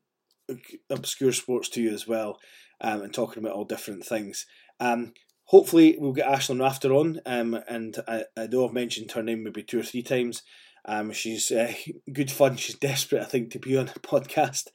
obscure 0.88 1.32
sports 1.32 1.68
to 1.70 1.82
you 1.82 1.92
as 1.92 2.06
well, 2.06 2.38
um, 2.80 3.02
and 3.02 3.12
talking 3.12 3.42
about 3.42 3.54
all 3.54 3.64
different 3.64 4.04
things. 4.04 4.46
Um, 4.78 5.12
hopefully, 5.44 5.96
we'll 5.98 6.12
get 6.12 6.28
Ashlyn 6.28 6.60
Rafter 6.60 6.92
on, 6.92 7.20
um, 7.26 7.54
and 7.68 7.96
I, 8.06 8.24
I 8.36 8.46
know 8.46 8.66
I've 8.66 8.72
mentioned 8.72 9.12
her 9.12 9.22
name 9.22 9.44
maybe 9.44 9.62
two 9.62 9.80
or 9.80 9.84
three 9.84 10.02
times. 10.02 10.42
Um, 10.84 11.12
she's 11.12 11.50
uh, 11.50 11.72
good 12.12 12.30
fun. 12.30 12.56
She's 12.56 12.76
desperate, 12.76 13.22
I 13.22 13.26
think, 13.26 13.50
to 13.50 13.58
be 13.58 13.76
on 13.76 13.88
a 13.88 13.92
podcast, 14.00 14.68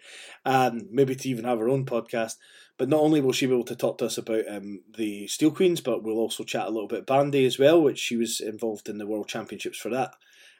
um, 0.46 0.88
maybe 0.92 1.16
to 1.16 1.30
even 1.30 1.46
have 1.46 1.60
her 1.60 1.70
own 1.70 1.86
podcast. 1.86 2.36
But 2.78 2.90
not 2.90 3.00
only 3.00 3.22
will 3.22 3.32
she 3.32 3.46
be 3.46 3.54
able 3.54 3.64
to 3.66 3.76
talk 3.76 4.00
to 4.00 4.06
us 4.06 4.18
about 4.18 4.44
um, 4.50 4.82
the 4.98 5.28
Steel 5.28 5.52
Queens, 5.52 5.80
but 5.80 6.04
we'll 6.04 6.18
also 6.18 6.44
chat 6.44 6.68
a 6.68 6.72
little 6.72 6.90
bit 6.90 7.08
bandy 7.08 7.46
as 7.46 7.58
well, 7.58 7.82
which 7.82 7.98
she 7.98 8.18
was 8.18 8.42
involved 8.42 8.90
in 8.90 8.98
the 8.98 9.08
World 9.08 9.30
Championships 9.30 9.78
for 9.78 9.90
that. 9.90 10.12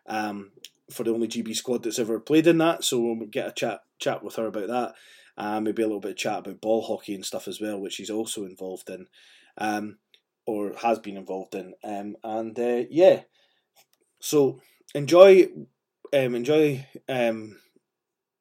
Um, 0.08 0.52
for 0.92 1.04
the 1.04 1.14
only 1.14 1.28
GB 1.28 1.56
squad 1.56 1.84
that's 1.84 2.00
ever 2.00 2.20
played 2.20 2.48
in 2.48 2.58
that, 2.60 2.84
so 2.84 3.00
we'll 3.00 3.28
get 3.28 3.48
a 3.48 3.52
chat 3.52 3.82
chat 4.00 4.24
with 4.24 4.36
her 4.36 4.48
about 4.48 4.68
that. 4.68 4.94
Uh, 5.38 5.60
maybe 5.60 5.82
a 5.82 5.86
little 5.86 6.00
bit 6.00 6.12
of 6.12 6.18
chat 6.18 6.40
about 6.40 6.62
ball 6.62 6.82
hockey 6.82 7.14
and 7.14 7.26
stuff 7.26 7.48
as 7.48 7.60
well, 7.60 7.80
which 7.80 7.94
she's 7.94 8.10
also 8.10 8.46
involved 8.46 8.90
in. 8.90 9.08
Um, 9.58 9.98
or 10.46 10.74
has 10.82 11.00
been 11.00 11.18
involved 11.18 11.56
in. 11.56 11.74
Um, 11.84 12.16
and 12.24 12.58
uh, 12.60 12.84
yeah, 12.90 13.22
so 14.20 14.62
enjoy, 14.94 15.48
um, 16.14 16.36
enjoy 16.36 16.86
um, 17.10 17.58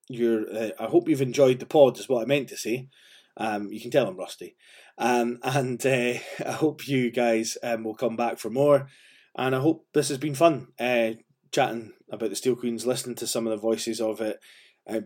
your. 0.09 0.45
Uh, 0.53 0.71
I 0.79 0.87
hope 0.87 1.09
you've 1.09 1.23
enjoyed 1.23 1.59
the 1.59 1.67
pod. 1.67 1.99
Is 1.99 2.09
what 2.09 2.23
I 2.23 2.27
meant 2.27 2.49
to 2.49 2.57
say. 2.57 2.89
Um, 3.37 3.73
you 3.73 3.81
can 3.81 3.91
tell 3.91 4.07
I'm 4.07 4.17
rusty. 4.17 4.57
Um, 4.97 5.39
and 5.43 5.85
uh, 5.85 6.15
I 6.47 6.53
hope 6.53 6.87
you 6.87 7.11
guys 7.11 7.57
will 7.63 7.95
come 7.95 8.17
back 8.17 8.39
for 8.39 8.51
more. 8.51 8.89
And 9.37 9.57
I 9.57 9.59
hope 9.59 9.87
this 9.93 10.11
has 10.11 10.19
been 10.19 10.37
fun. 10.37 10.69
Chatting 11.55 11.93
about 12.11 12.31
the 12.31 12.37
Steel 12.37 12.57
Queens, 12.57 12.85
listening 12.85 13.14
to 13.14 13.29
some 13.29 13.47
of 13.47 13.53
the 13.53 13.57
voices 13.57 14.01
of 14.01 14.21
it. 14.21 14.40
Uh, 14.90 15.03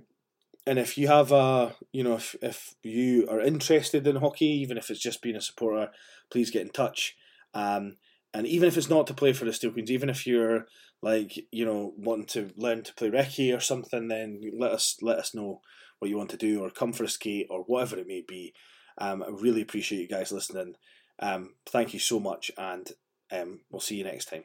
and 0.66 0.78
if 0.78 0.96
you 0.96 1.06
have 1.06 1.30
a, 1.30 1.74
you 1.92 2.02
know, 2.02 2.14
if, 2.14 2.34
if 2.40 2.74
you 2.82 3.28
are 3.28 3.42
interested 3.42 4.06
in 4.06 4.16
hockey, 4.16 4.46
even 4.46 4.78
if 4.78 4.88
it's 4.88 4.98
just 4.98 5.20
being 5.20 5.36
a 5.36 5.42
supporter, 5.42 5.90
please 6.30 6.50
get 6.50 6.62
in 6.62 6.70
touch. 6.70 7.16
Um, 7.52 7.98
and 8.32 8.46
even 8.46 8.66
if 8.66 8.78
it's 8.78 8.88
not 8.88 9.06
to 9.08 9.14
play 9.14 9.34
for 9.34 9.44
the 9.44 9.52
Steel 9.52 9.72
Queens, 9.72 9.90
even 9.90 10.08
if 10.08 10.26
you're 10.26 10.64
like, 11.02 11.38
you 11.52 11.66
know, 11.66 11.92
wanting 11.98 12.24
to 12.28 12.50
learn 12.56 12.82
to 12.84 12.94
play 12.94 13.10
recce 13.10 13.54
or 13.54 13.60
something, 13.60 14.08
then 14.08 14.40
let 14.58 14.72
us 14.72 14.96
let 15.02 15.18
us 15.18 15.34
know 15.34 15.60
what 15.98 16.08
you 16.08 16.16
want 16.16 16.30
to 16.30 16.38
do 16.38 16.62
or 16.62 16.70
come 16.70 16.94
for 16.94 17.04
a 17.04 17.08
skate 17.10 17.48
or 17.50 17.60
whatever 17.64 17.98
it 17.98 18.06
may 18.06 18.24
be. 18.26 18.54
Um, 18.96 19.22
I 19.22 19.28
really 19.28 19.60
appreciate 19.60 20.00
you 20.00 20.08
guys 20.08 20.32
listening. 20.32 20.76
Um, 21.18 21.56
thank 21.66 21.92
you 21.92 22.00
so 22.00 22.18
much, 22.18 22.50
and 22.56 22.90
um, 23.30 23.60
we'll 23.70 23.80
see 23.80 23.96
you 23.96 24.04
next 24.04 24.30
time. 24.30 24.44